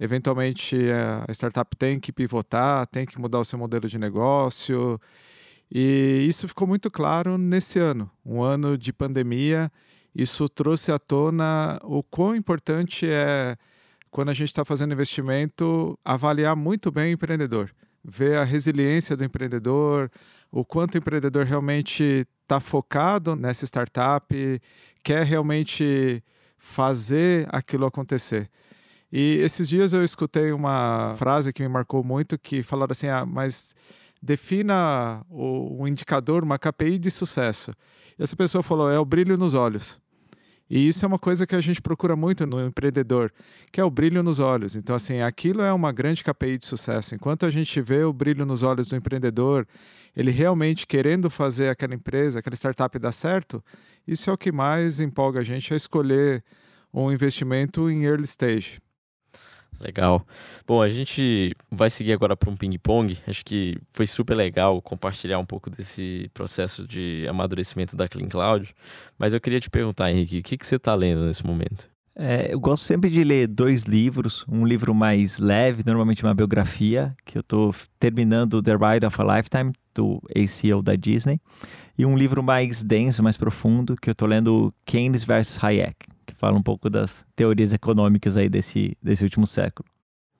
Eventualmente, 0.00 0.76
eh, 0.76 1.24
a 1.28 1.30
startup 1.32 1.76
tem 1.76 2.00
que 2.00 2.10
pivotar, 2.10 2.86
tem 2.86 3.04
que 3.04 3.20
mudar 3.20 3.38
o 3.38 3.44
seu 3.44 3.58
modelo 3.58 3.86
de 3.86 3.98
negócio. 3.98 4.98
E 5.70 6.24
isso 6.26 6.48
ficou 6.48 6.66
muito 6.66 6.90
claro 6.90 7.36
nesse 7.36 7.78
ano, 7.78 8.10
um 8.24 8.42
ano 8.42 8.78
de 8.78 8.94
pandemia. 8.94 9.70
Isso 10.14 10.48
trouxe 10.48 10.90
à 10.90 10.98
tona 10.98 11.78
o 11.84 12.02
quão 12.02 12.34
importante 12.34 13.06
é, 13.06 13.58
quando 14.10 14.30
a 14.30 14.34
gente 14.34 14.48
está 14.48 14.64
fazendo 14.64 14.92
investimento, 14.94 15.98
avaliar 16.02 16.56
muito 16.56 16.90
bem 16.90 17.12
o 17.12 17.14
empreendedor, 17.14 17.70
ver 18.02 18.38
a 18.38 18.44
resiliência 18.44 19.14
do 19.14 19.22
empreendedor, 19.22 20.10
o 20.50 20.64
quanto 20.64 20.94
o 20.94 20.98
empreendedor 20.98 21.44
realmente 21.44 22.26
está 22.42 22.58
focado 22.58 23.36
nessa 23.36 23.66
startup, 23.66 24.34
quer 25.04 25.24
realmente 25.24 26.24
fazer 26.56 27.46
aquilo 27.50 27.84
acontecer. 27.84 28.48
E 29.12 29.38
esses 29.42 29.68
dias 29.68 29.92
eu 29.92 30.04
escutei 30.04 30.52
uma 30.52 31.14
frase 31.16 31.52
que 31.52 31.62
me 31.62 31.68
marcou 31.68 32.04
muito, 32.04 32.38
que 32.38 32.62
falaram 32.62 32.92
assim, 32.92 33.08
ah, 33.08 33.26
mas 33.26 33.74
defina 34.22 35.24
o, 35.28 35.82
um 35.82 35.88
indicador, 35.88 36.44
uma 36.44 36.58
KPI 36.58 36.98
de 36.98 37.10
sucesso. 37.10 37.72
E 38.18 38.22
essa 38.22 38.36
pessoa 38.36 38.62
falou, 38.62 38.90
é 38.90 38.98
o 38.98 39.04
brilho 39.04 39.36
nos 39.36 39.54
olhos. 39.54 40.00
E 40.68 40.86
isso 40.86 41.04
é 41.04 41.08
uma 41.08 41.18
coisa 41.18 41.48
que 41.48 41.56
a 41.56 41.60
gente 41.60 41.82
procura 41.82 42.14
muito 42.14 42.46
no 42.46 42.64
empreendedor, 42.64 43.32
que 43.72 43.80
é 43.80 43.84
o 43.84 43.90
brilho 43.90 44.22
nos 44.22 44.38
olhos. 44.38 44.76
Então, 44.76 44.94
assim, 44.94 45.20
aquilo 45.20 45.62
é 45.62 45.72
uma 45.72 45.90
grande 45.90 46.22
KPI 46.22 46.58
de 46.58 46.66
sucesso. 46.66 47.12
Enquanto 47.12 47.44
a 47.44 47.50
gente 47.50 47.80
vê 47.80 48.04
o 48.04 48.12
brilho 48.12 48.46
nos 48.46 48.62
olhos 48.62 48.86
do 48.86 48.94
empreendedor, 48.94 49.66
ele 50.16 50.30
realmente 50.30 50.86
querendo 50.86 51.28
fazer 51.28 51.70
aquela 51.70 51.92
empresa, 51.92 52.38
aquela 52.38 52.54
startup 52.54 52.96
dar 53.00 53.10
certo, 53.10 53.60
isso 54.06 54.30
é 54.30 54.32
o 54.32 54.38
que 54.38 54.52
mais 54.52 55.00
empolga 55.00 55.40
a 55.40 55.42
gente 55.42 55.74
a 55.74 55.76
escolher 55.76 56.44
um 56.94 57.10
investimento 57.10 57.90
em 57.90 58.04
early 58.04 58.24
stage. 58.24 58.78
Legal. 59.80 60.26
Bom, 60.66 60.82
a 60.82 60.88
gente 60.88 61.56
vai 61.70 61.88
seguir 61.88 62.12
agora 62.12 62.36
para 62.36 62.50
um 62.50 62.56
ping-pong. 62.56 63.16
Acho 63.26 63.42
que 63.42 63.78
foi 63.92 64.06
super 64.06 64.34
legal 64.34 64.80
compartilhar 64.82 65.38
um 65.38 65.46
pouco 65.46 65.70
desse 65.70 66.30
processo 66.34 66.86
de 66.86 67.26
amadurecimento 67.28 67.96
da 67.96 68.06
Clean 68.06 68.28
Cloud. 68.28 68.74
Mas 69.18 69.32
eu 69.32 69.40
queria 69.40 69.58
te 69.58 69.70
perguntar, 69.70 70.10
Henrique, 70.10 70.40
o 70.40 70.42
que, 70.42 70.58
que 70.58 70.66
você 70.66 70.76
está 70.76 70.94
lendo 70.94 71.24
nesse 71.24 71.46
momento? 71.46 71.88
É, 72.14 72.52
eu 72.52 72.60
gosto 72.60 72.84
sempre 72.84 73.08
de 73.08 73.24
ler 73.24 73.46
dois 73.46 73.84
livros. 73.84 74.44
Um 74.46 74.66
livro 74.66 74.94
mais 74.94 75.38
leve, 75.38 75.82
normalmente 75.86 76.22
uma 76.22 76.34
biografia, 76.34 77.16
que 77.24 77.38
eu 77.38 77.40
estou 77.40 77.74
terminando 77.98 78.62
The 78.62 78.72
Ride 78.72 79.06
of 79.06 79.16
a 79.18 79.36
Lifetime, 79.36 79.72
do 79.94 80.20
ACO 80.36 80.82
da 80.82 80.94
Disney. 80.94 81.40
E 81.96 82.04
um 82.04 82.18
livro 82.18 82.42
mais 82.42 82.82
denso, 82.82 83.22
mais 83.22 83.38
profundo, 83.38 83.96
que 83.96 84.10
eu 84.10 84.12
estou 84.12 84.28
lendo 84.28 84.74
Keynes 84.84 85.24
versus 85.24 85.62
Hayek 85.64 86.10
fala 86.40 86.56
um 86.56 86.62
pouco 86.62 86.88
das 86.88 87.26
teorias 87.36 87.70
econômicas 87.74 88.34
aí 88.34 88.48
desse, 88.48 88.96
desse 89.02 89.22
último 89.22 89.46
século. 89.46 89.86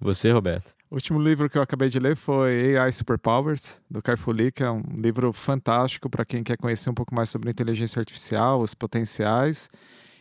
Você, 0.00 0.32
Roberto? 0.32 0.74
O 0.90 0.94
último 0.94 1.20
livro 1.20 1.48
que 1.50 1.58
eu 1.58 1.62
acabei 1.62 1.90
de 1.90 1.98
ler 1.98 2.16
foi 2.16 2.74
AI 2.78 2.90
Superpowers, 2.90 3.78
do 3.88 4.00
Carfuli, 4.00 4.50
que 4.50 4.62
é 4.62 4.70
um 4.70 4.82
livro 4.96 5.30
fantástico 5.30 6.08
para 6.08 6.24
quem 6.24 6.42
quer 6.42 6.56
conhecer 6.56 6.88
um 6.88 6.94
pouco 6.94 7.14
mais 7.14 7.28
sobre 7.28 7.50
inteligência 7.50 8.00
artificial, 8.00 8.62
os 8.62 8.74
potenciais, 8.74 9.68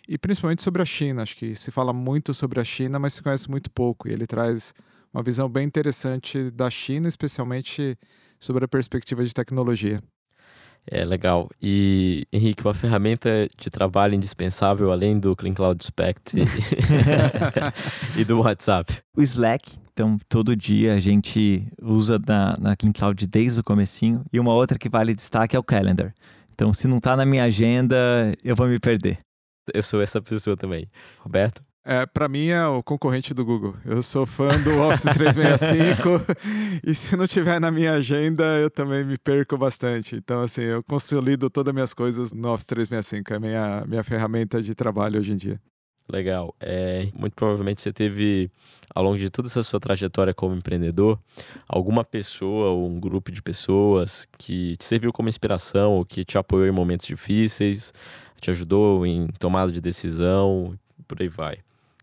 e 0.06 0.18
principalmente 0.18 0.62
sobre 0.62 0.82
a 0.82 0.86
China. 0.86 1.22
Acho 1.22 1.38
que 1.38 1.56
se 1.56 1.72
fala 1.72 1.94
muito 1.94 2.34
sobre 2.34 2.60
a 2.60 2.64
China, 2.66 3.00
mas 3.00 3.14
se 3.14 3.24
conhece 3.24 3.50
muito 3.50 3.72
pouco. 3.72 4.10
E 4.10 4.12
ele 4.12 4.28
traz 4.28 4.74
uma 5.14 5.24
visão 5.24 5.48
bem 5.48 5.66
interessante 5.66 6.52
da 6.52 6.70
China, 6.70 7.08
especialmente 7.08 7.98
sobre 8.38 8.66
a 8.66 8.68
perspectiva 8.68 9.24
de 9.24 9.34
tecnologia. 9.34 10.04
É 10.88 11.06
legal. 11.06 11.50
E, 11.62 12.26
Henrique, 12.32 12.66
uma 12.66 12.74
ferramenta 12.74 13.48
de 13.58 13.70
trabalho 13.70 14.16
indispensável 14.16 14.92
além 14.92 15.20
do 15.20 15.36
Clean 15.36 15.54
Cloud 15.54 15.84
Spect 15.84 16.38
e, 16.38 16.44
e 18.22 18.26
do 18.26 18.40
WhatsApp? 18.40 19.02
O 19.16 19.22
Slack. 19.22 19.78
Então, 19.94 20.18
todo 20.30 20.56
dia 20.56 20.94
a 20.94 21.00
gente 21.00 21.68
usa 21.82 22.20
na, 22.26 22.56
na 22.60 22.76
Clean 22.76 22.92
Cloud 22.92 23.28
desde 23.28 23.60
o 23.60 23.64
comecinho. 23.64 24.24
E 24.32 24.40
uma 24.40 24.54
outra 24.54 24.80
que 24.80 24.90
vale 24.90 25.14
destaque 25.14 25.56
é 25.56 25.60
o 25.60 25.64
Calendar. 25.64 26.14
Então, 26.54 26.74
se 26.74 26.88
não 26.88 26.98
está 26.98 27.16
na 27.16 27.26
minha 27.26 27.44
agenda, 27.44 27.96
eu 28.44 28.56
vou 28.56 28.68
me 28.68 28.80
perder. 28.80 29.20
Eu 29.74 29.84
sou 29.84 30.02
essa 30.02 30.22
pessoa 30.22 30.58
também. 30.58 30.90
Roberto? 31.20 31.62
É, 31.86 32.06
para 32.06 32.28
mim 32.28 32.48
é 32.48 32.68
o 32.68 32.84
concorrente 32.84 33.34
do 33.34 33.46
Google. 33.46 33.76
Eu 33.86 34.04
sou 34.04 34.26
fã 34.26 34.60
do 34.62 34.80
Office 34.82 35.12
365 35.14 36.82
e 36.86 36.94
se 36.94 37.16
não 37.16 37.26
tiver 37.26 37.60
na 37.60 37.72
minha 37.72 37.94
agenda, 37.94 38.44
eu 38.60 38.70
também 38.70 39.04
me 39.04 39.18
perco 39.18 39.58
bastante. 39.58 40.16
Então, 40.16 40.42
assim, 40.42 40.62
eu 40.62 40.84
consolido 40.84 41.50
todas 41.50 41.72
as 41.72 41.74
minhas 41.74 41.94
coisas 41.94 42.34
no 42.34 42.52
Office 42.52 42.68
365. 42.68 43.34
É 43.34 43.36
a 43.36 43.40
minha, 43.40 43.86
minha 43.88 44.04
ferramenta 44.04 44.62
de 44.62 44.76
trabalho 44.76 45.20
hoje 45.20 45.32
em 45.32 45.38
dia. 45.38 45.60
Legal. 46.12 46.56
É, 46.60 47.08
muito 47.14 47.36
provavelmente 47.36 47.82
você 47.82 47.94
teve, 47.94 48.52
ao 48.94 49.04
longo 49.04 49.18
de 49.18 49.30
toda 49.30 49.48
essa 49.48 49.62
sua 49.62 49.80
trajetória 49.80 50.34
como 50.34 50.56
empreendedor, 50.56 51.20
alguma 51.68 52.04
pessoa 52.04 52.70
ou 52.72 52.90
um 52.90 53.00
grupo 53.00 53.32
de 53.32 53.42
pessoas 53.42 54.28
que 54.38 54.76
te 54.78 54.84
serviu 54.84 55.14
como 55.14 55.30
inspiração 55.30 55.94
ou 55.94 56.04
que 56.04 56.26
te 56.26 56.38
apoiou 56.38 56.68
em 56.68 56.72
momentos 56.72 57.06
difíceis, 57.06 57.94
te 58.42 58.50
ajudou 58.50 59.06
em 59.06 59.28
tomada 59.40 59.72
de 59.72 59.80
decisão, 59.80 60.78
por 61.08 61.22
aí 61.22 61.28
vai. 61.28 61.60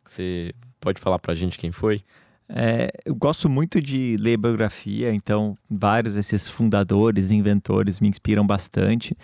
Você 0.07 0.55
pode 0.81 1.01
falar 1.01 1.19
para 1.19 1.33
a 1.33 1.37
gente 1.37 1.59
quem 1.59 1.73
foi? 1.73 2.03
É, 2.49 2.89
eu 3.05 3.15
gosto 3.15 3.49
muito 3.49 3.81
de 3.81 4.17
ler 4.21 4.37
biografia, 4.37 5.13
então 5.13 5.57
vários 5.69 6.15
desses 6.15 6.49
fundadores, 6.49 7.31
inventores 7.31 8.01
me 8.01 8.09
inspiram 8.09 8.47
bastante. 8.47 9.17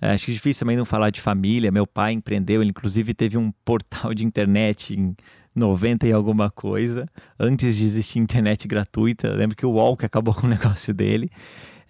É, 0.00 0.12
acho 0.12 0.24
que 0.24 0.30
é 0.30 0.34
difícil 0.34 0.60
também 0.60 0.76
não 0.76 0.84
falar 0.84 1.10
de 1.10 1.20
família. 1.20 1.70
Meu 1.70 1.86
pai 1.86 2.12
empreendeu, 2.12 2.62
ele 2.62 2.70
inclusive 2.70 3.12
teve 3.14 3.36
um 3.36 3.52
portal 3.64 4.14
de 4.14 4.24
internet 4.24 4.98
em 4.98 5.14
90 5.54 6.06
e 6.06 6.12
alguma 6.12 6.50
coisa, 6.50 7.06
antes 7.38 7.76
de 7.76 7.84
existir 7.84 8.18
internet 8.18 8.66
gratuita. 8.66 9.28
Eu 9.28 9.36
lembro 9.36 9.54
que 9.54 9.66
o 9.66 9.96
que 9.96 10.06
acabou 10.06 10.32
com 10.34 10.46
o 10.46 10.50
negócio 10.50 10.94
dele. 10.94 11.30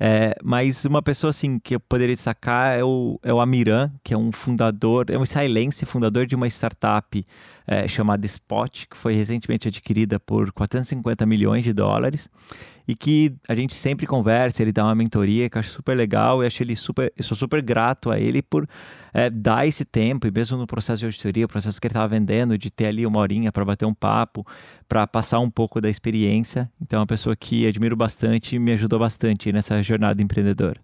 É, 0.04 0.34
mas 0.42 0.84
uma 0.84 1.00
pessoa 1.00 1.30
assim 1.30 1.60
que 1.60 1.76
eu 1.76 1.80
poderia 1.80 2.14
destacar 2.14 2.76
é 2.76 2.82
o, 2.82 3.20
é 3.22 3.32
o 3.32 3.40
Amiran, 3.40 3.88
que 4.02 4.12
é 4.12 4.18
um 4.18 4.32
fundador, 4.32 5.06
é 5.08 5.16
um 5.16 5.22
israelense, 5.22 5.86
fundador 5.86 6.26
de 6.26 6.34
uma 6.34 6.48
startup 6.48 7.24
é, 7.66 7.86
chamada 7.86 8.26
Spot, 8.26 8.86
que 8.88 8.96
foi 8.96 9.14
recentemente 9.14 9.68
adquirida 9.68 10.18
por 10.18 10.52
450 10.52 11.24
milhões 11.26 11.64
de 11.64 11.72
dólares 11.72 12.28
e 12.86 12.94
que 12.94 13.32
a 13.48 13.54
gente 13.54 13.74
sempre 13.74 14.06
conversa, 14.06 14.62
ele 14.62 14.72
dá 14.72 14.84
uma 14.84 14.94
mentoria 14.94 15.48
que 15.48 15.56
eu 15.56 15.60
acho 15.60 15.70
super 15.70 15.96
legal 15.96 16.42
e 16.42 16.46
acho 16.46 16.62
ele 16.62 16.74
super, 16.74 17.12
eu 17.16 17.22
sou 17.22 17.36
super 17.36 17.62
grato 17.62 18.10
a 18.10 18.18
ele 18.18 18.42
por 18.42 18.68
é, 19.14 19.30
dar 19.30 19.66
esse 19.66 19.84
tempo 19.84 20.26
e 20.26 20.30
mesmo 20.30 20.56
no 20.56 20.66
processo 20.66 21.00
de 21.00 21.06
auditoria, 21.06 21.44
o 21.44 21.48
processo 21.48 21.80
que 21.80 21.86
ele 21.86 21.92
estava 21.92 22.08
vendendo, 22.08 22.58
de 22.58 22.70
ter 22.70 22.86
ali 22.86 23.06
uma 23.06 23.20
horinha 23.20 23.52
para 23.52 23.64
bater 23.64 23.86
um 23.86 23.94
papo, 23.94 24.46
para 24.88 25.06
passar 25.06 25.38
um 25.38 25.50
pouco 25.50 25.80
da 25.80 25.88
experiência. 25.88 26.70
Então 26.80 26.98
é 26.98 27.00
uma 27.00 27.06
pessoa 27.06 27.36
que 27.36 27.66
admiro 27.66 27.96
bastante 27.96 28.56
e 28.56 28.58
me 28.58 28.72
ajudou 28.72 28.98
bastante 28.98 29.52
nessa 29.52 29.80
jornada 29.82 30.20
empreendedora. 30.22 30.80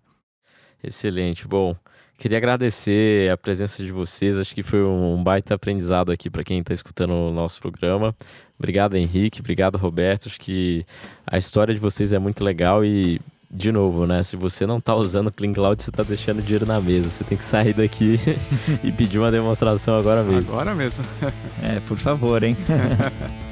Excelente. 0.82 1.48
Bom, 1.48 1.74
queria 2.18 2.37
agradecer 2.37 3.31
a 3.31 3.37
presença 3.37 3.83
de 3.83 3.92
vocês. 3.92 4.38
Acho 4.38 4.54
que 4.54 4.62
foi 4.62 4.83
um 4.83 5.22
baita 5.22 5.54
aprendizado 5.54 6.11
aqui 6.11 6.28
para 6.28 6.44
quem 6.44 6.59
está 6.59 6.74
escutando 6.74 7.12
o 7.12 7.33
nosso 7.33 7.61
programa. 7.61 8.14
Obrigado, 8.59 8.96
Henrique. 8.96 9.40
Obrigado, 9.40 9.78
Roberto. 9.78 10.26
Acho 10.26 10.40
que 10.40 10.85
a 11.26 11.38
história 11.38 11.72
de 11.72 11.81
vocês 11.81 12.12
é 12.12 12.18
muito 12.18 12.42
legal 12.44 12.85
e, 12.85 13.20
de 13.48 13.70
novo, 13.70 14.04
né? 14.04 14.22
Se 14.24 14.35
você 14.35 14.66
não 14.66 14.78
está 14.78 14.94
usando 14.96 15.28
o 15.28 15.33
Clean 15.33 15.52
Cloud, 15.52 15.81
você 15.81 15.90
está 15.90 16.02
deixando 16.02 16.42
dinheiro 16.42 16.66
na 16.66 16.81
mesa. 16.81 17.09
Você 17.09 17.22
tem 17.22 17.38
que 17.38 17.44
sair 17.44 17.72
daqui 17.72 18.18
e 18.83 18.90
pedir 18.90 19.18
uma 19.18 19.31
demonstração 19.31 19.96
agora 19.96 20.24
mesmo. 20.24 20.50
Agora 20.50 20.74
mesmo. 20.74 21.04
é, 21.62 21.78
por 21.81 21.96
favor, 21.96 22.42
hein? 22.42 22.57